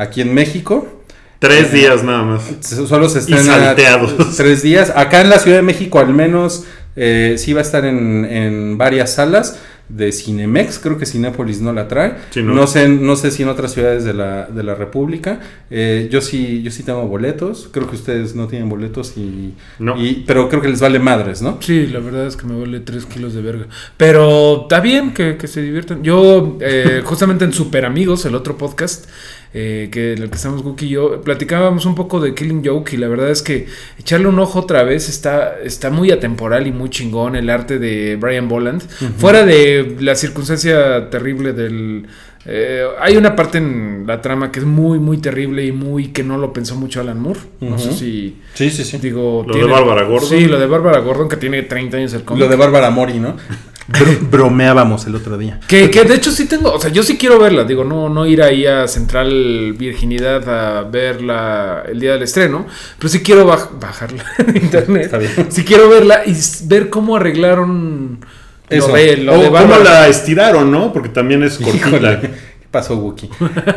[0.00, 1.02] aquí en México.
[1.38, 2.42] Tres días nada más.
[2.60, 4.14] Solo se Y estrena salteados.
[4.36, 4.92] tres días.
[4.94, 6.64] Acá en la Ciudad de México al menos
[6.96, 10.78] eh, sí va a estar en, en varias salas de Cinemex.
[10.78, 12.14] Creo que Cinépolis no la trae.
[12.30, 12.52] Sí, no.
[12.52, 12.66] no.
[12.66, 15.40] sé, no sé si en otras ciudades de la, de la República.
[15.70, 17.70] Eh, yo sí, yo sí tengo boletos.
[17.72, 19.96] Creo que ustedes no tienen boletos y, No.
[19.98, 21.56] y- pero creo que les vale madres, ¿no?
[21.62, 23.66] Sí, la verdad es que me vale 3 kilos de verga.
[23.96, 26.02] Pero está bien que, que se diviertan.
[26.02, 29.06] Yo, eh, justamente en Super Amigos, el otro podcast,
[29.52, 32.92] eh, que en el que estamos Guki y yo, platicábamos un poco de Killing Joke
[32.94, 33.66] y la verdad es que
[33.98, 38.16] echarle un ojo otra vez está, está muy atemporal y muy chingón el arte de
[38.16, 38.82] Brian Boland.
[39.18, 42.06] Fuera de la circunstancia terrible del...
[42.46, 46.22] eh, hay una parte en la trama que es muy, muy terrible y muy que
[46.22, 47.40] no lo pensó mucho Alan Moore.
[47.60, 48.38] No sé si...
[48.54, 48.98] Sí, sí, sí.
[48.98, 50.28] Digo, Lo de Bárbara Gordon.
[50.28, 52.42] Sí, lo de Bárbara Gordon, que tiene 30 años el cómic.
[52.42, 53.36] Lo de Bárbara Mori, ¿no?
[53.92, 55.58] Bro- bromeábamos el otro día.
[55.66, 58.24] Que, que de hecho sí tengo, o sea, yo sí quiero verla, digo, no, no
[58.26, 62.66] ir ahí a Central Virginidad a verla el día del estreno,
[62.98, 65.04] pero sí quiero baj- bajarla en internet.
[65.06, 65.32] Está bien.
[65.50, 66.34] Sí quiero verla y
[66.66, 68.20] ver cómo arreglaron
[68.68, 68.88] Eso.
[68.88, 70.92] lo de, lo O de cómo la estiraron, ¿no?
[70.92, 72.20] Porque también es cortita.
[72.20, 72.30] ¿Qué
[72.70, 73.28] pasó, Wookie?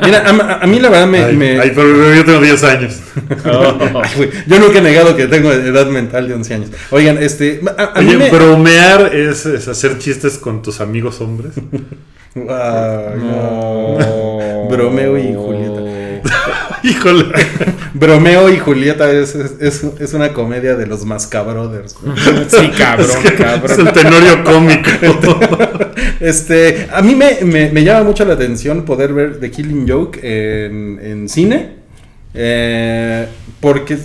[0.04, 1.24] Mira, a, a mí la verdad me...
[1.24, 3.00] Ay, me- ay, pero yo tengo 10 años.
[3.46, 6.70] Ay, güey, yo nunca he negado que tengo edad mental de 11 años.
[6.91, 7.62] Oigan, este...
[7.78, 8.30] A, a mí Oye, me...
[8.30, 11.54] bromear es, es hacer chistes con tus amigos hombres.
[12.36, 13.98] No.
[14.70, 15.82] Bromeo y Julieta.
[16.84, 17.26] Híjole.
[17.94, 21.96] Bromeo y Julieta es, es, es- es una comedia de los Mascabrothers.
[22.50, 23.94] Sí, cabrón, Es el cabrón.
[23.94, 25.40] tenorio cómico.
[26.20, 30.20] Este, a mí me, me- me llama mucho la atención poder ver The Killing Joke
[30.24, 31.76] en, en cine.
[32.34, 33.28] Eh,
[33.60, 33.98] porque,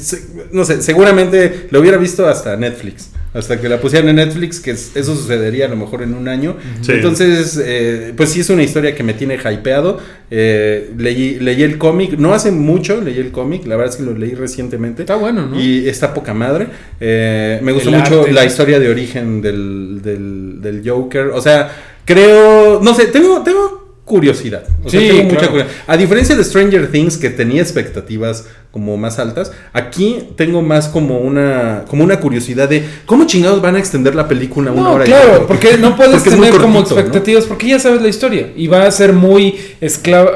[0.53, 3.11] no sé, seguramente lo hubiera visto hasta Netflix.
[3.35, 6.29] Hasta que la pusieran en Netflix, que es- eso sucedería a lo mejor en un
[6.29, 6.57] año.
[6.81, 6.93] Sí.
[6.93, 9.99] Entonces, eh, pues sí es una historia que me tiene hypeado.
[10.31, 14.05] Eh, leí, leí el cómic, no hace mucho leí el cómic, la verdad es que
[14.11, 15.03] lo leí recientemente.
[15.03, 15.61] Está bueno, ¿no?
[15.61, 16.69] Y está poca madre.
[17.01, 18.33] Eh, me gustó El mucho arte.
[18.33, 21.27] la historia de origen del, del, del Joker.
[21.29, 21.71] O sea,
[22.07, 22.81] creo.
[22.83, 23.78] No sé, tengo, tengo
[24.09, 24.65] curiosidad.
[24.85, 25.51] O sea, Sí, tengo mucha claro.
[25.53, 25.77] curiosidad.
[25.87, 31.19] A diferencia de Stranger Things, que tenía expectativas como más altas, aquí tengo más como
[31.21, 35.05] una, como una curiosidad de cómo chingados van a extender la película una No, hora
[35.05, 35.47] y claro, cuarto?
[35.47, 36.81] porque no puedes Porque es muy tener como ¿no?
[36.81, 40.31] expectativas, porque ya sabes la historia y va a ser muy esclava,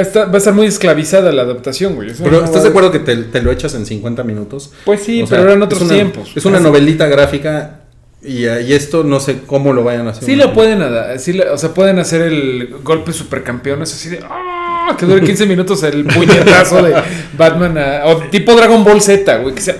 [0.00, 2.10] está- va a ser muy esclavizada la adaptación, güey.
[2.22, 4.72] Pero no ¿estás de acuerdo que te, te lo echas en 50 minutos?
[4.84, 6.32] Pues sí, O sea, pero eran otros es una- tiempos.
[6.34, 7.80] Es una novelita gráfica
[8.24, 10.24] y, y esto no sé cómo lo vayan a hacer.
[10.24, 10.82] Sí lo pueden,
[11.18, 14.96] sí o sea, pueden hacer el golpe supercampeones así de ¡ah!
[14.98, 16.94] que dure 15 minutos el puñetazo de
[17.36, 19.76] Batman a- o tipo Dragon Ball Z, güey, que sea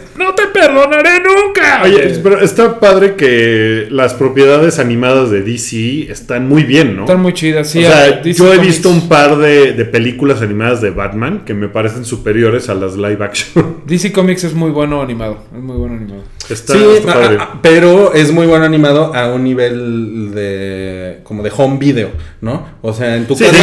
[0.55, 1.83] perdonaré nunca.
[1.85, 7.03] Oye, Eh, pero está padre que las propiedades animadas de DC están muy bien, ¿no?
[7.03, 7.81] están muy chidas, sí.
[7.85, 8.67] o sea, DC yo he Comics.
[8.75, 12.97] visto un par de, de películas animadas de Batman que me parecen superiores a las
[12.97, 13.83] live action.
[13.87, 16.23] DC Comics es muy bueno animado, es muy bueno animado.
[16.49, 17.37] Está, Sí, está a- padre.
[17.41, 22.67] a- pero es muy bueno animado a un nivel de como de home video, ¿no?
[22.81, 23.59] O sea, en tu Sí, casa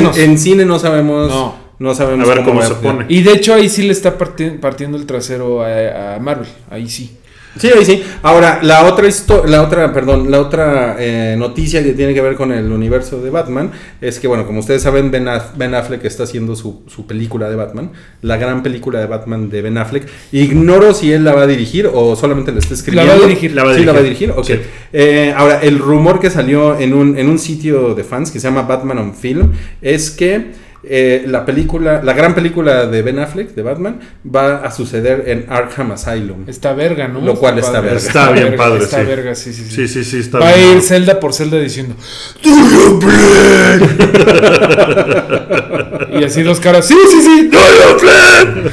[0.00, 0.22] no hay.
[0.24, 1.63] En, cine no sabemos, No.
[1.78, 3.06] No, sabemos A ver cómo va se pone.
[3.08, 6.88] Y de hecho ahí sí le está parti- partiendo el trasero a, a Marvel, ahí
[6.88, 7.16] sí.
[7.56, 8.02] Sí, ahí sí.
[8.22, 9.06] Ahora, la otra
[9.46, 13.30] la otra, perdón, la otra eh, noticia que tiene que ver con el universo de
[13.30, 13.70] Batman
[14.00, 17.48] es que, bueno, como ustedes saben, Ben, Aff- Ben Affleck está haciendo su, su película
[17.48, 20.04] de Batman, la gran película de Batman de Ben Affleck.
[20.32, 23.12] Ignoro si él la va a dirigir o solamente la está escribiendo.
[23.12, 23.52] La va a dirigir.
[23.54, 24.30] La va a Sí, la va a dirigir.
[24.34, 24.56] dirigir.
[24.56, 24.64] Ok.
[24.64, 24.68] Sí.
[24.92, 28.48] Eh, ahora, el rumor que salió en un, en un sitio de fans que se
[28.48, 33.54] llama Batman on Film es que eh, la película, la gran película de Ben Affleck,
[33.54, 36.48] de Batman, va a suceder en Arkham Asylum.
[36.48, 37.20] Está verga, ¿no?
[37.20, 37.94] Lo cual está padre.
[37.94, 38.06] verga.
[38.06, 39.06] Está bien padre, Está sí.
[39.06, 39.74] verga, sí, sí, sí.
[39.74, 41.94] Sí, sí, sí, está Va a ir celda por celda diciendo
[46.18, 47.60] Y así dos caras, sí, sí, sí, no,
[47.98, 48.70] no,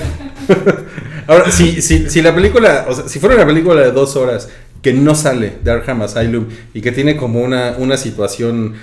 [1.28, 4.50] Ahora, si, si, si la película, o sea, si fuera una película de dos horas
[4.82, 8.74] que no sale de Arkham Asylum y que tiene como una, una situación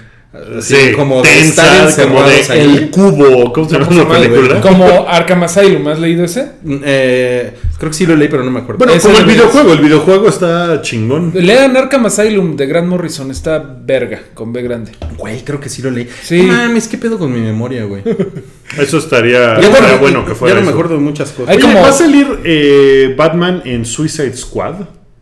[0.59, 2.77] así Sí, como tensa, como de ahí.
[2.77, 4.61] El Cubo, ¿cómo se llama ¿Cómo se esa llama, película?
[4.61, 6.51] Como Arkham Asylum, ¿has leído ese?
[6.85, 8.79] Eh, creo que sí lo leí, pero no me acuerdo.
[8.79, 11.33] Bueno, Ese como el de- videojuego, el videojuego está chingón.
[11.35, 14.93] Lean Arkham Asylum de Grant Morrison, está verga, con B grande.
[15.17, 16.09] Güey, creo que sí lo leí.
[16.23, 16.43] Sí.
[16.43, 18.03] No mames, ¿qué pedo con mi memoria, güey?
[18.79, 20.79] Eso estaría, Ya bueno que fuera Ya no me eso.
[20.79, 21.55] acuerdo de muchas cosas.
[21.57, 24.75] Oye, como- ¿va a salir eh, Batman en Suicide Squad?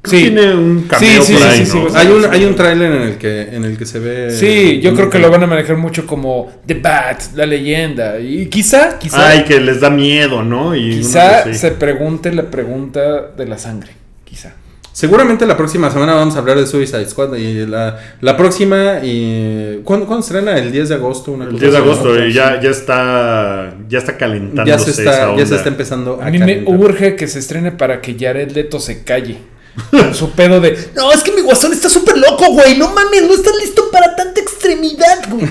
[0.06, 0.18] Sí.
[0.22, 1.90] Tiene un cameo Sí, sí, por sí, ahí, sí, sí, ¿no?
[1.90, 4.30] sí, Hay un, hay un tráiler en el que en el que se ve.
[4.30, 8.18] Sí, yo creo que lo van a manejar mucho como The Bat, la leyenda.
[8.20, 10.74] Y quizá, quizá, Ay, que les da miedo, ¿no?
[10.74, 13.90] Y quizá se pregunte la pregunta de la sangre.
[14.24, 14.54] Quizá.
[14.96, 19.80] Seguramente la próxima semana vamos a hablar de Suicide Squad y la, la próxima y
[19.84, 20.56] ¿cuándo, cuándo estrena?
[20.56, 23.98] El 10 de agosto, una El cosa 10 de agosto y ya, ya está ya
[23.98, 25.42] está calentándose ya se esa está onda.
[25.42, 28.52] ya se está empezando a A mí me urge que se estrene para que Jared
[28.52, 29.36] Leto se calle.
[30.14, 30.76] Su pedo de.
[30.94, 32.76] No, es que mi guasón está súper loco, güey.
[32.78, 35.46] No mames, no estás listo para tanta extremidad, güey.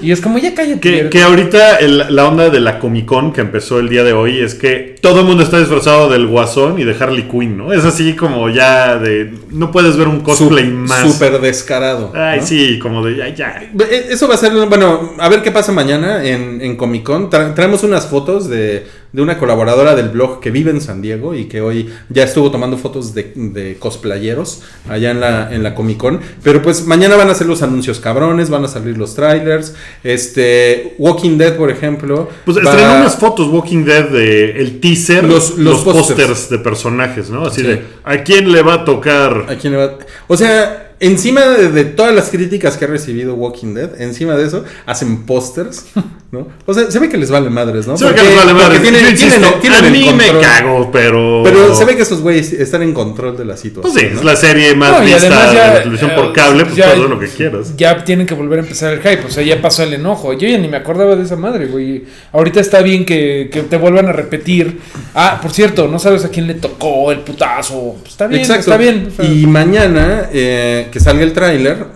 [0.00, 0.80] Y es como, ya cállate.
[0.80, 4.12] Que, que ahorita el- la onda de la Comic Con que empezó el día de
[4.12, 7.72] hoy es que todo el mundo está disfrazado del Guasón y de Harley Quinn, ¿no?
[7.72, 9.32] Es así como ya de...
[9.50, 11.12] No puedes ver un cosplay Su- más...
[11.12, 12.12] Súper descarado.
[12.14, 12.46] Ay, ¿no?
[12.46, 13.62] sí, como de ya, ya.
[13.90, 17.30] E- Eso va a ser, bueno, a ver qué pasa mañana en, en Comic Con.
[17.30, 21.34] Tra- traemos unas fotos de, de una colaboradora del blog que vive en San Diego
[21.34, 25.74] y que hoy ya estuvo tomando fotos de, de cosplayeros allá en la, en la
[25.74, 26.20] Comic Con.
[26.42, 29.74] Pero pues mañana van a ser los anuncios cabrones, van a salir los trailers.
[30.02, 32.28] Este, Walking Dead, por ejemplo.
[32.44, 36.48] Pues estrenó unas fotos Walking Dead de el teaser, Los- los, los pósters.
[36.50, 37.46] de personajes, ¿no?
[37.46, 37.66] Así Sí.
[37.66, 39.46] de, ¿a quién le va a tocar?
[39.48, 39.98] ¿A quién le va?
[40.28, 44.46] O sea, encima de, de todas las críticas que ha recibido Walking Dead, encima de
[44.46, 45.86] eso, hacen pósters,
[46.32, 46.48] ¿no?
[46.66, 47.96] O sea, se ve que les vale madres, ¿no?
[47.96, 48.78] Se ve que les vale porque madre.
[48.80, 51.42] tienen- tienen- tienen a mí me cago, pero...
[51.44, 53.92] Pero se ve que esos güeyes están en control de la situación.
[53.92, 54.18] Pues sí, ¿no?
[54.20, 56.94] es la serie más No, vista ya, de la televisión eh, por cable, pues ya-
[56.94, 57.76] todo lo que quieras.
[57.76, 59.24] Ya tienen que volver a empezar el hype.
[59.26, 60.32] O sea, ya pasó el enojo.
[60.32, 62.04] Yo ya ni me acordaba de esa madre, güey.
[62.32, 64.80] Ahorita está bien que, que te vuelvan a repetir.
[65.14, 67.96] Ah, por cierto, no sabes a quién le tocó el putazo.
[68.00, 68.60] Pues Está bien, Exacto.
[68.72, 69.08] está bien.
[69.12, 71.86] o sea, Y mañana eh, que salga el tráiler,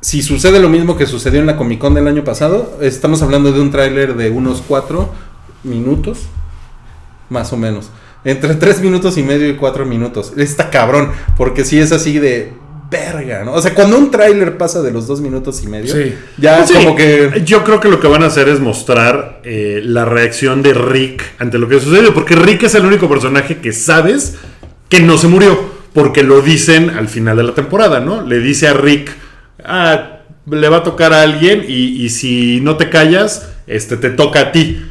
[0.00, 3.52] si sucede lo mismo que sucedió en la Comic Con del año pasado, estamos hablando
[3.52, 5.12] de un tráiler de unos cuatro
[5.62, 6.20] minutos,
[7.28, 7.90] más o menos.
[8.24, 10.32] Entre tres minutos y medio y cuatro minutos.
[10.38, 12.54] Está cabrón, porque si es así de
[12.90, 13.52] verga, ¿no?
[13.52, 16.14] O sea, cuando un tráiler pasa de los dos minutos y medio, Sí.
[16.38, 17.42] ya Pues sí, como que...
[17.44, 21.22] Yo creo que lo que van a hacer es mostrar eh, la reacción de Rick
[21.38, 22.14] ante lo que sucedió.
[22.14, 24.36] Porque Rick es el único personaje que sabes
[24.88, 25.73] que no se murió.
[25.94, 28.20] Porque lo dicen al final de la temporada, ¿no?
[28.20, 29.16] Le dice a Rick,
[29.64, 30.18] ah,
[30.50, 34.40] le va a tocar a alguien y, y si no te callas, este, te toca
[34.40, 34.82] a ti.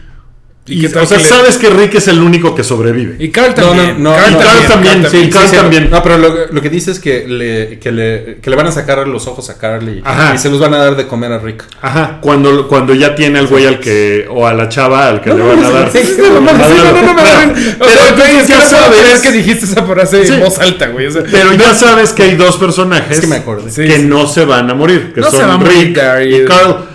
[0.66, 3.18] ¿Y Y, qué tal o sea, que sabes que Rick es el único que sobrevive.
[3.20, 4.02] Y Carl también.
[4.02, 5.90] no, no, Carl no, Carl también, sí, Carl Sí, sí, también.
[5.92, 8.72] No, pero lo, lo que dice es que le, que, le, que le van a
[8.72, 10.34] sacar los ojos a Carly Ajá.
[10.36, 11.66] y se los van a dar de comer a Rick.
[11.82, 15.34] Ajá, cuando, cuando ya tiene al güey al que, o a la chava al que
[15.34, 15.92] le van a dar.
[15.94, 21.08] No, no, no, pero- ya sabes- que dijiste esa frase en voz alta, güey.
[21.30, 23.70] Pero ya sabes que hay dos personajes Es que me acordé.
[23.70, 24.04] Sí, que sí.
[24.04, 26.93] no se van a morir, que No se son Rick y Carl.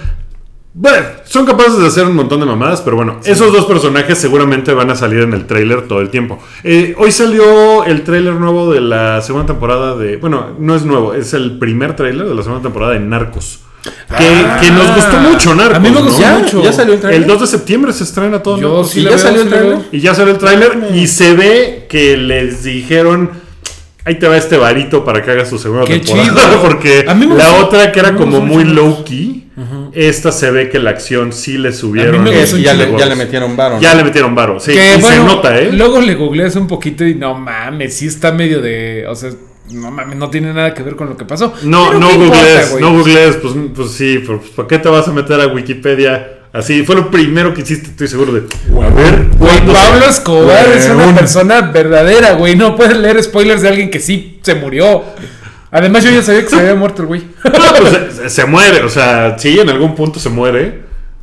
[0.80, 4.72] Bueno, son capaces de hacer un montón de mamadas, pero bueno, esos dos personajes seguramente
[4.72, 6.38] van a salir en el tráiler todo el tiempo.
[6.62, 10.18] Eh, hoy salió el tráiler nuevo de la segunda temporada de...
[10.18, 13.58] Bueno, no es nuevo, es el primer tráiler de la segunda temporada de Narcos.
[13.82, 14.58] Que, Ah.
[14.60, 16.04] que nos gustó mucho Narcos, A mí me ¿no?
[16.04, 16.38] gustó ¿Ya?
[16.38, 16.62] mucho.
[16.62, 17.22] ¿Ya salió el trailer?
[17.22, 18.58] El 2 de septiembre se estrena todo.
[18.58, 19.70] Yo sí ¿Y ya veo, salió el tráiler?
[19.78, 19.84] veo.
[19.90, 23.30] Y ya salió el tráiler y se ve que les dijeron,
[24.08, 26.48] ahí te va este varito para que hagas tu segunda Qué temporada.
[26.50, 26.62] chido.
[26.62, 29.44] Porque A mí me la gustó- otra que era como muy low key,
[29.92, 32.14] esta se ve que la acción sí le subieron.
[32.14, 33.80] A mí me Que gustó ya, le, ya le metieron varo.
[33.80, 34.72] Ya le metieron varo, sí.
[34.72, 35.70] Que y bueno, se nota, ¿eh?
[35.72, 39.04] Luego le googleas un poquito y no mames, sí está medio de.
[39.08, 39.30] O sea,
[39.72, 41.52] no mames, no tiene nada que ver con lo que pasó.
[41.64, 44.88] No, Pero no ¿qué importa, googlees, no googlees, pues, pues sí, pues, ¿para qué te
[44.88, 46.37] vas a meter a Wikipedia?
[46.58, 48.40] Así, fue lo primero que hiciste, estoy seguro de.
[48.40, 52.56] A ver, Güey, ¿cuándo se- Pablo Escobar es una persona verdadera, güey.
[52.56, 55.02] No puedes leer spoilers de alguien que sí se murió.
[55.70, 57.22] Además, yo ya sabía que se había muerto el güey.
[57.44, 57.50] No,
[57.80, 60.82] pues, se, se muere, o sea, sí, en algún punto se muere.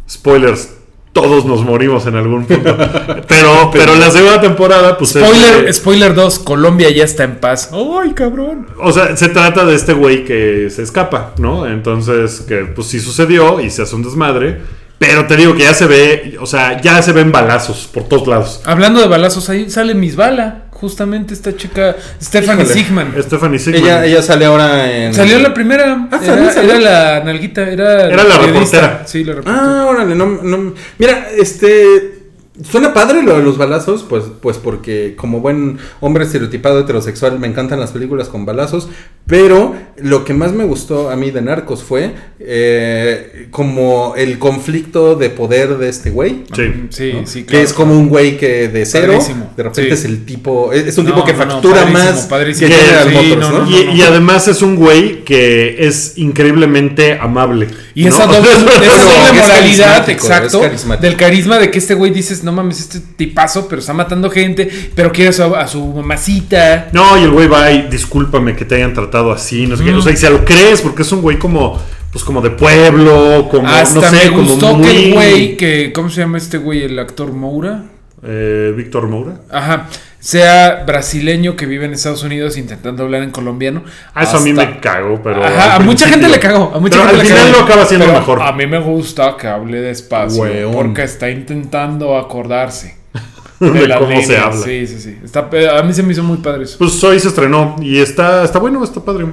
[0.10, 0.70] Spoilers,
[1.14, 2.78] todos nos morimos en algún punto.
[3.28, 7.72] Pero, pero la segunda temporada, pues es Spoiler, spoiler 2, Colombia ya está en paz.
[7.74, 8.68] ¡Ay, cabrón!
[8.80, 11.66] O sea, se trata de este güey que se escapa, ¿no?
[11.66, 14.62] Entonces, que pues sí sucedió y se hace un desmadre.
[15.08, 18.28] Pero te digo que ya se ve, o sea, ya se ven balazos por todos
[18.28, 18.62] lados.
[18.66, 20.64] Hablando de balazos, ahí sale Miss Bala.
[20.72, 22.66] Justamente esta chica, Stephanie.
[22.66, 23.14] Sigman.
[23.22, 23.82] Stephanie Sigman.
[23.82, 25.14] Ella, ella sale ahora en.
[25.14, 26.10] Salió la primera.
[26.12, 26.74] Ah, ¿salió, era, salió?
[26.74, 29.04] era la nalguita, era, Era la reportera.
[29.06, 29.58] Sí, la reportera.
[29.64, 30.74] Ah, órale, no, no.
[30.98, 32.15] Mira, este.
[32.64, 37.48] Suena padre lo de los balazos, pues, pues porque como buen hombre estereotipado heterosexual me
[37.48, 38.88] encantan las películas con balazos,
[39.28, 45.16] pero lo que más me gustó a mí de Narcos fue eh, como el conflicto
[45.16, 46.44] de poder de este güey.
[46.56, 46.64] Sí.
[46.90, 47.28] Sí, ¿no?
[47.28, 47.66] sí, Que claro.
[47.66, 50.02] es como un güey que de cero, Padrísimo, de repente sí.
[50.02, 52.70] es el tipo, es, un No, tipo que no, no, factura padrísimo, más padrísimo.
[52.70, 53.66] que General Sí, Motors, no, ¿no?
[53.66, 57.68] no, Y, y además es un güey que es increíblemente amable.
[57.96, 58.10] Y ¿no?
[58.16, 60.62] esa doble, esa doble moralidad, exacto,
[61.02, 64.70] del carisma de que este güey dices, no mames, este tipazo, pero está matando gente,
[64.96, 66.90] pero quiere a su, a su mamacita.
[66.94, 69.92] No, y el güey va y discúlpame que te hayan tratado así, no sé qué.
[69.92, 69.98] Mm.
[69.98, 71.82] O sea, y se lo crees porque es un güey como,
[72.12, 74.88] pues como de pueblo, como, Hasta no sé, me como gustó muy...
[74.88, 76.84] que el güey, que, ¿cómo se llama este güey?
[76.84, 77.84] El actor Moura.
[78.24, 79.42] Eh, Víctor Moura.
[79.50, 79.88] Ajá.
[80.20, 83.84] Sea brasileño que vive en Estados Unidos intentando hablar en colombiano.
[84.14, 85.44] Ah, eso a mí me cago, pero...
[85.44, 86.72] Ajá, a mucha gente le cagó.
[86.74, 87.60] A mucha pero gente al le final cagó.
[87.60, 88.42] lo acaba Pero mejor.
[88.42, 90.42] A mí me gusta que hable despacio.
[90.42, 90.74] Weón.
[90.74, 92.98] Porque está intentando acordarse.
[93.60, 94.62] De cómo se habla.
[94.66, 95.18] Sí, sí, sí.
[95.24, 95.48] Está,
[95.78, 96.78] a mí se me hizo muy padre eso.
[96.80, 99.28] Pues hoy se estrenó y está, está bueno, está padre.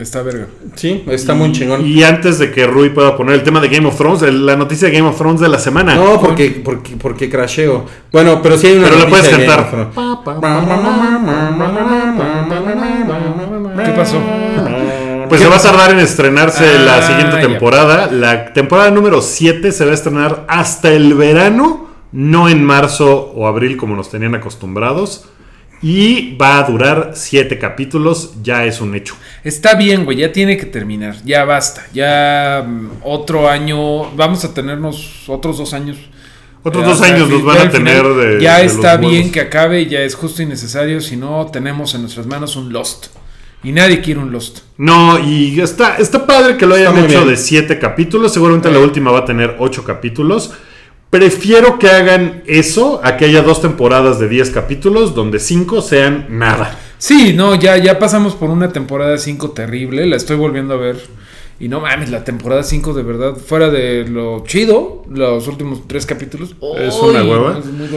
[0.00, 0.46] Está verga.
[0.76, 1.86] Sí, está muy chingón.
[1.86, 4.56] Y antes de que Rui pueda poner el tema de Game of Thrones, el- la
[4.56, 5.94] noticia de Game of Thrones de la semana.
[5.94, 7.84] No, porque, porque, porque crasheo.
[8.10, 9.84] Bueno, pero sí hay una Pero la noticia puedes de Game cantar.
[9.84, 10.20] of Thrones.
[13.84, 14.18] ¿Qué pasó?
[15.28, 17.42] Pues se va a tardar en estrenarse Ah, la siguiente ya.
[17.48, 18.08] temporada.
[18.10, 23.46] La temporada número 7 se va a estrenar hasta el verano, no en marzo o
[23.46, 25.26] abril como nos tenían acostumbrados.
[25.82, 29.14] Y va a durar 7 capítulos, ya es un hecho.
[29.44, 31.16] Está bien, güey, ya tiene que terminar.
[31.24, 31.86] Ya basta.
[31.94, 34.10] Ya mm, otro año.
[34.14, 35.96] Vamos a tenernos otros dos años.
[36.62, 38.18] Otros Eh, dos años nos van a tener final.
[38.38, 38.42] de.
[38.42, 41.00] Ya de está los bien que acabe, ya es justo y necesario.
[41.00, 43.06] Si no, tenemos en nuestras manos un Lost.
[43.62, 44.60] Y nadie quiere un Lost.
[44.76, 47.28] No, y está, está padre que lo hayan hecho bien.
[47.28, 48.32] de 7 capítulos.
[48.34, 50.52] Seguramente la última va a tener 8 capítulos.
[51.10, 56.26] Prefiero que hagan eso a que haya dos temporadas de 10 capítulos donde 5 sean
[56.30, 56.78] nada.
[56.98, 60.06] Sí, no, ya, ya pasamos por una temporada 5 terrible.
[60.06, 60.98] La estoy volviendo a ver.
[61.58, 66.06] Y no mames, la temporada 5 de verdad, fuera de lo chido, los últimos tres
[66.06, 66.54] capítulos.
[66.78, 67.58] Es una hueva.
[67.58, 67.88] Es muy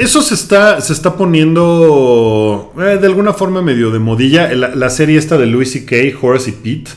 [0.00, 4.52] eso se está, se está poniendo eh, de alguna forma medio de modilla.
[4.52, 6.90] La, la serie esta de Louis C.K., Horace y Pete,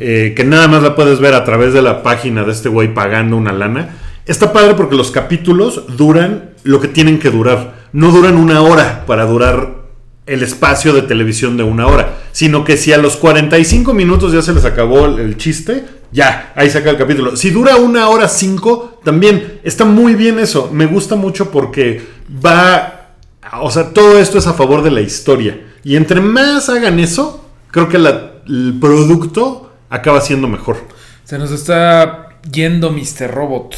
[0.00, 2.92] eh, que nada más la puedes ver a través de la página de este güey
[2.92, 3.96] pagando una lana.
[4.26, 7.88] Está padre porque los capítulos duran lo que tienen que durar.
[7.92, 9.82] No duran una hora para durar
[10.26, 14.40] el espacio de televisión de una hora, sino que si a los 45 minutos ya
[14.40, 17.36] se les acabó el, chiste, ya, ahí saca el capítulo.
[17.36, 20.70] Si dura una hora cinco, también está muy bien eso.
[20.72, 22.06] Me gusta mucho porque
[22.44, 23.14] va,
[23.60, 25.60] o sea, todo esto es a favor de la historia.
[25.82, 30.76] Y entre más hagan eso, creo que el producto acaba siendo mejor.
[31.24, 33.28] Se nos está yendo Mr.
[33.28, 33.74] Robot.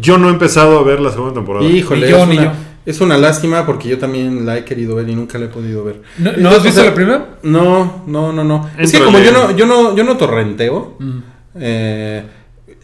[0.00, 1.64] Yo no he empezado a ver la segunda temporada.
[1.66, 2.50] Híjole, Ni yo, es, ni una, yo.
[2.86, 5.84] es una lástima porque yo también la he querido ver y nunca la he podido
[5.84, 6.02] ver.
[6.18, 7.26] ¿No, ¿no has O visto sea, la primera?
[7.42, 8.68] No, no, no, no.
[8.78, 11.18] Es que como yo no, yo no, yo no torrenteo, Mm.
[11.56, 12.22] eh,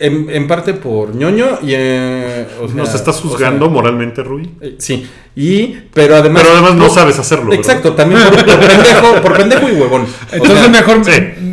[0.01, 4.22] en, en parte por ñoño y eh, o sea, ¿Nos estás o juzgando sea, moralmente,
[4.22, 4.51] Rui?
[4.61, 7.51] eh, sí, y pero además Pero además no sabes hacerlo.
[7.51, 7.61] ¿verdad?
[7.61, 10.03] Exacto, también por, por pendejo, por pendejo y huevón.
[10.03, 11.05] O Entonces sea, mejor.
[11.05, 11.12] sí.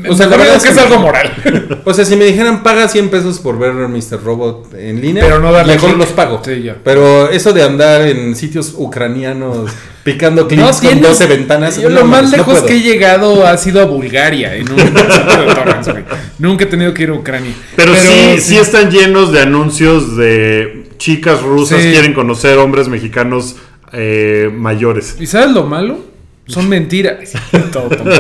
[0.09, 1.33] O sea, la verdad es que es algo moral.
[1.85, 4.21] O sea, si me dijeran paga 100 pesos por ver Mr.
[4.23, 5.97] Robot en línea, Pero no mejor clic.
[5.99, 6.41] los pago.
[6.43, 6.75] Sí, ya.
[6.83, 9.71] Pero eso de andar en sitios ucranianos
[10.07, 11.81] picando clics con tienes- 12 ventanas.
[11.81, 14.79] Yo no lo más no lejos que he llegado ha sido a Bulgaria en un
[14.79, 15.01] sitio
[15.45, 16.03] de torrents, güey.
[16.39, 17.51] Nunca he tenido que ir a Ucrania.
[17.75, 21.91] Pero, sí, sí están llenos de anuncios de chicas rusas Sí.
[21.91, 23.57] quieren conocer hombres mexicanos
[23.91, 25.17] eh, mayores.
[25.19, 25.99] ¿Y sabes lo malo?
[26.47, 27.33] Son mentiras.
[27.71, 28.13] Todo, todo.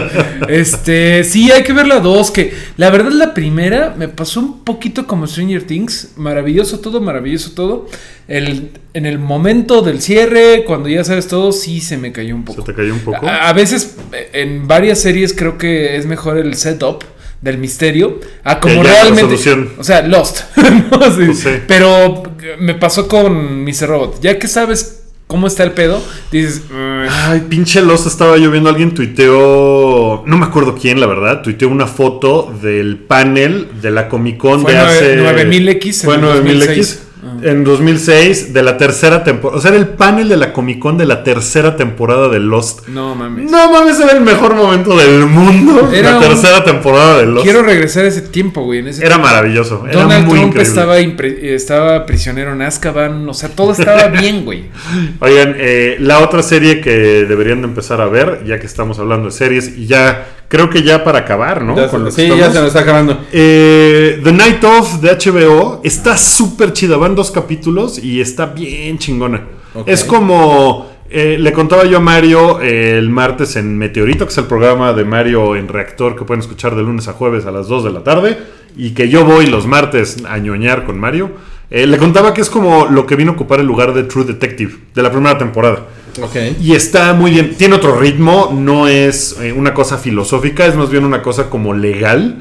[0.49, 2.29] Este, sí, hay que ver la dos.
[2.31, 6.13] Que la verdad, la primera me pasó un poquito como Stranger Things.
[6.17, 7.87] Maravilloso todo, maravilloso todo.
[8.27, 12.43] El, en el momento del cierre, cuando ya sabes todo, sí se me cayó un
[12.43, 12.61] poco.
[12.61, 13.25] ¿Se te cayó un poco?
[13.25, 17.03] A, a veces, eh, en varias series, creo que es mejor el setup
[17.41, 19.35] del misterio a como ya realmente.
[19.77, 20.41] O sea, Lost.
[20.57, 21.11] ¿no?
[21.11, 21.23] Sí.
[21.25, 21.49] Pues sí.
[21.67, 22.23] Pero
[22.59, 23.87] me pasó con Mr.
[23.87, 24.21] Robot.
[24.21, 26.01] Ya que sabes cómo está el pedo,
[26.31, 26.63] dices.
[26.71, 28.69] "Mm, Ay, pinche los estaba yo viendo.
[28.69, 30.23] Alguien tuiteó.
[30.25, 31.41] No me acuerdo quién, la verdad.
[31.41, 35.15] Tuiteó una foto del panel de la Comic Con Fue de nueve- hace.
[35.17, 36.99] 9000X en Fue el 9000X.
[37.41, 37.51] 2006.
[37.51, 39.57] En 2006, de la tercera temporada.
[39.57, 42.87] O sea, era el panel de la Comic Con de la tercera temporada de Lost.
[42.87, 43.49] No mames.
[43.49, 45.89] No mames, era el mejor momento del mundo.
[45.93, 47.43] Era la un- tercera temporada de Lost.
[47.43, 48.79] Quiero regresar a ese tiempo, güey.
[48.79, 49.27] En ese Era tiempo.
[49.27, 49.85] maravilloso.
[49.87, 50.69] Era Donald muy Trump increíble.
[50.69, 53.27] estaba, impre- estaba prisionero en Azkaban.
[53.27, 54.65] O sea, todo estaba bien, güey.
[55.19, 59.25] Oigan, eh, la otra serie que deberían de empezar a ver, ya que estamos hablando
[59.27, 61.75] de series, y ya creo que ya para acabar, ¿no?
[61.75, 62.39] Ya Con lo sí, estamos.
[62.45, 63.19] ya se nos está acabando.
[63.31, 68.97] Eh, The Night Of de HBO está súper chida, van dos capítulos y está bien
[68.97, 69.41] chingona.
[69.85, 74.37] Es como, eh, le contaba yo a Mario eh, el martes en Meteorito, que es
[74.37, 77.67] el programa de Mario en Reactor que pueden escuchar de lunes a jueves a las
[77.67, 78.37] 2 de la tarde,
[78.75, 81.31] y que yo voy los martes a ñoñar con Mario.
[81.69, 84.25] Eh, le contaba que es como lo que vino a ocupar el lugar de True
[84.25, 85.85] Detective de la primera temporada.
[86.21, 86.35] Ok.
[86.61, 87.55] Y está muy bien.
[87.55, 88.53] Tiene otro ritmo.
[88.53, 90.65] No es eh, una cosa filosófica.
[90.65, 92.37] Es más bien una cosa como legal.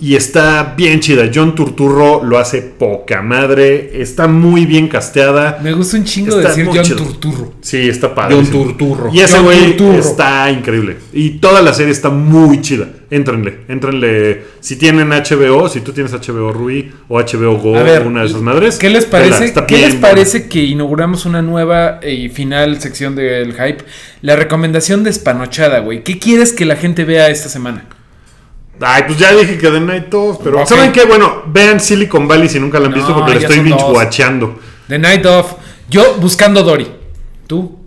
[0.00, 1.30] Y está bien chida.
[1.32, 4.00] John Turturro lo hace poca madre.
[4.02, 5.60] Está muy bien casteada.
[5.62, 6.96] Me gusta un chingo Está decir John.
[6.96, 7.52] Turturro.
[7.60, 8.36] Sí, está padre.
[8.36, 9.10] John Turturro.
[9.12, 10.96] Y ese güey está increíble.
[11.12, 12.88] Y toda la serie está muy chida.
[13.12, 14.42] Éntrenle, éntrenle.
[14.60, 18.28] Si tienen HBO, si tú tienes HBO Rui o HBO Go, A ver, una de
[18.28, 18.78] esas madres.
[18.78, 19.52] ¿Qué les parece?
[19.66, 20.00] ¿Qué les buena.
[20.00, 23.84] parece que inauguramos una nueva y final sección del hype?
[24.20, 26.02] La recomendación despanochada, güey.
[26.04, 27.86] ¿Qué quieres que la gente vea esta semana?
[28.80, 30.66] Ay, pues ya dije que The Night Of, pero.
[30.66, 31.04] ¿saben qué?
[31.04, 34.58] Bueno, vean Silicon Valley si nunca la han No, visto porque la estoy binge-watchando.
[34.88, 35.54] The Night of.
[35.88, 36.88] Yo buscando Dory.
[37.46, 37.78] ¿Tú?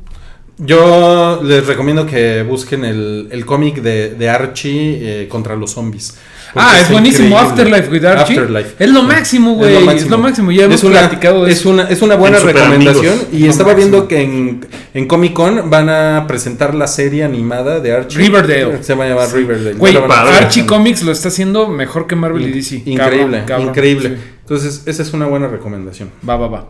[0.57, 6.17] Yo les recomiendo que busquen el, el cómic de, de Archie eh, contra los zombies.
[6.55, 7.27] Ah, es buenísimo.
[7.27, 7.49] increíble.
[7.49, 8.39] Afterlife with Archie.
[8.39, 8.75] Afterlife.
[8.83, 9.75] Es lo máximo, güey.
[9.89, 10.51] Es lo máximo.
[10.51, 11.69] Ya hemos es una, platicado de es eso.
[11.69, 13.13] una, es una buena recomendación.
[13.13, 13.27] Amigos.
[13.33, 13.91] Y Lo estaba máximo.
[13.91, 18.17] viendo que en, en Comic Con van a presentar la serie animada de Archie.
[18.19, 18.83] Riverdale.
[18.83, 19.73] Se va a llamar Riverdale.
[19.73, 19.97] Güey.
[19.97, 22.83] Archie Comics lo está haciendo mejor que Marvel y DC.
[22.85, 22.97] Increíble,
[23.39, 23.67] Cabrón, cabrón.
[23.69, 24.09] increíble.
[24.09, 24.15] Sí.
[24.41, 26.09] Entonces, esa es una buena recomendación.
[26.27, 26.67] Va, va, va.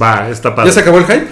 [0.00, 0.70] Va, está padre.
[0.70, 1.26] ¿Ya se acabó el hype?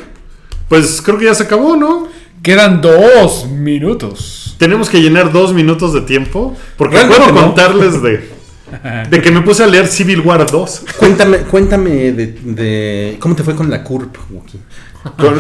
[0.69, 2.09] Pues creo que ya se acabó, ¿no?
[2.45, 4.55] Quedan dos minutos.
[4.59, 6.57] Tenemos que llenar dos minutos de tiempo.
[6.77, 7.47] Porque Realmente puedo no.
[7.47, 8.31] contarles de,
[9.11, 10.85] de que me puse a leer Civil War 2.
[10.99, 14.61] Cuéntame, cuéntame de, de- cómo te fue con la CURP, Wookie?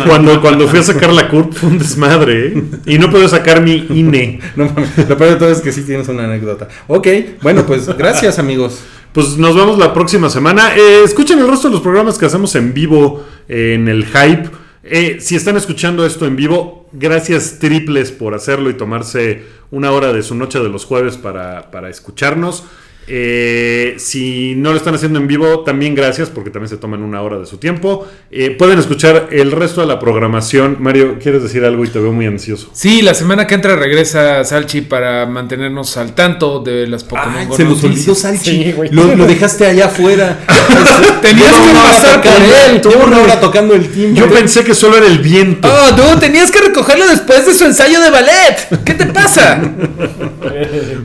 [0.07, 2.63] Cuando, cuando fui a sacar la CURP fue un desmadre, ¿eh?
[2.87, 4.41] Y no puedo sacar mi INE.
[4.57, 6.69] No mames, lo peor de todo es que sí tienes una anécdota.
[6.87, 7.07] Ok,
[7.43, 8.81] bueno, pues gracias, amigos.
[9.13, 10.75] Pues nos vemos la próxima semana.
[10.77, 14.51] Eh, escuchen el resto de los programas que hacemos en vivo eh, en el Hype.
[14.87, 20.13] Eh, si están escuchando esto en vivo, gracias triples por hacerlo y tomarse una hora
[20.13, 22.65] de su noche de los jueves para, para escucharnos.
[23.07, 27.21] Eh, si no lo están haciendo en vivo, también gracias porque también se toman una
[27.23, 28.09] hora de su tiempo.
[28.31, 30.79] Eh, pueden escuchar el resto de la programación.
[30.81, 31.85] Mario, ¿quieres decir algo?
[31.85, 32.71] Y te veo muy ansioso.
[32.73, 37.49] Sí, la semana que entra regresa Salchi para mantenernos al tanto de las Pokémon Ay,
[37.55, 38.65] se nos olvidó Salchi.
[38.65, 38.91] Sí, güey.
[38.91, 40.41] lo, lo dejaste allá afuera.
[41.23, 42.81] Tenías que pasar por él.
[42.81, 44.21] Lleva una hora tocando el timbre.
[44.21, 45.69] Yo pensé que solo era el viento.
[45.71, 48.85] Oh, tú tenías que recogerlo después de su ensayo de ballet.
[48.85, 49.61] ¿Qué te pasa?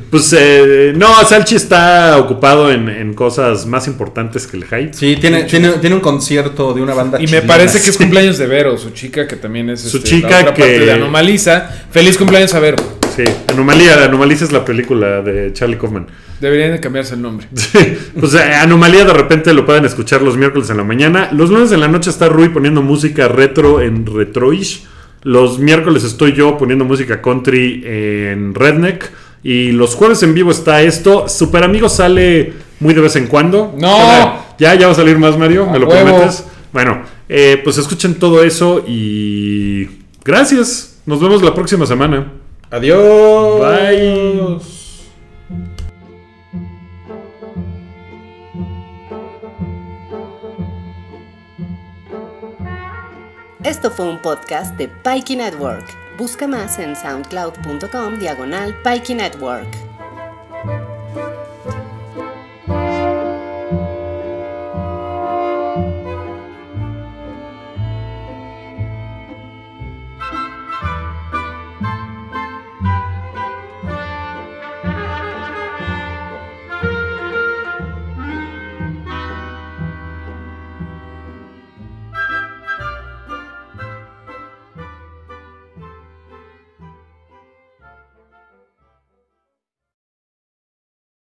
[0.09, 1.88] Pues eh, no, Salchi está
[2.19, 4.93] ocupado en, en cosas más importantes que el hype.
[4.93, 8.37] Sí, tiene, tiene, tiene un concierto de una banda Y me parece que es cumpleaños
[8.37, 10.91] de Vero, su chica que también es Su este, chica la otra que- parte de
[10.93, 11.69] Anomaliza.
[11.91, 12.77] Feliz cumpleaños a Vero.
[13.15, 16.07] Sí, Anomalía, Anomalía es la película de Charlie Kaufman.
[16.39, 17.47] Deberían de cambiarse el nombre.
[17.55, 17.79] Sí,
[18.17, 21.29] pues eh, Anomalía de repente lo pueden escuchar los miércoles en la mañana.
[21.33, 24.85] Los lunes en la noche está Rui poniendo música retro en Retroish.
[25.23, 29.11] Los miércoles estoy yo poniendo música country en Redneck.
[29.43, 31.29] Y los jueves en vivo está esto.
[31.29, 33.73] Super Amigos sale muy de vez en cuando.
[33.77, 33.97] ¡No!
[34.57, 35.69] Ya, ya va a salir más, Mario.
[35.69, 36.05] A ¿Me lo huevo.
[36.05, 36.45] prometes?
[36.73, 39.89] Bueno, eh, pues escuchen todo eso y
[40.23, 40.99] gracias.
[41.05, 42.31] Nos vemos la próxima semana.
[42.69, 43.59] Adiós.
[43.61, 44.59] Bye.
[53.63, 55.85] Esto fue un podcast de Pikey Network.
[56.19, 58.75] Busca más en soundcloud.com diagonal
[59.15, 59.69] Network.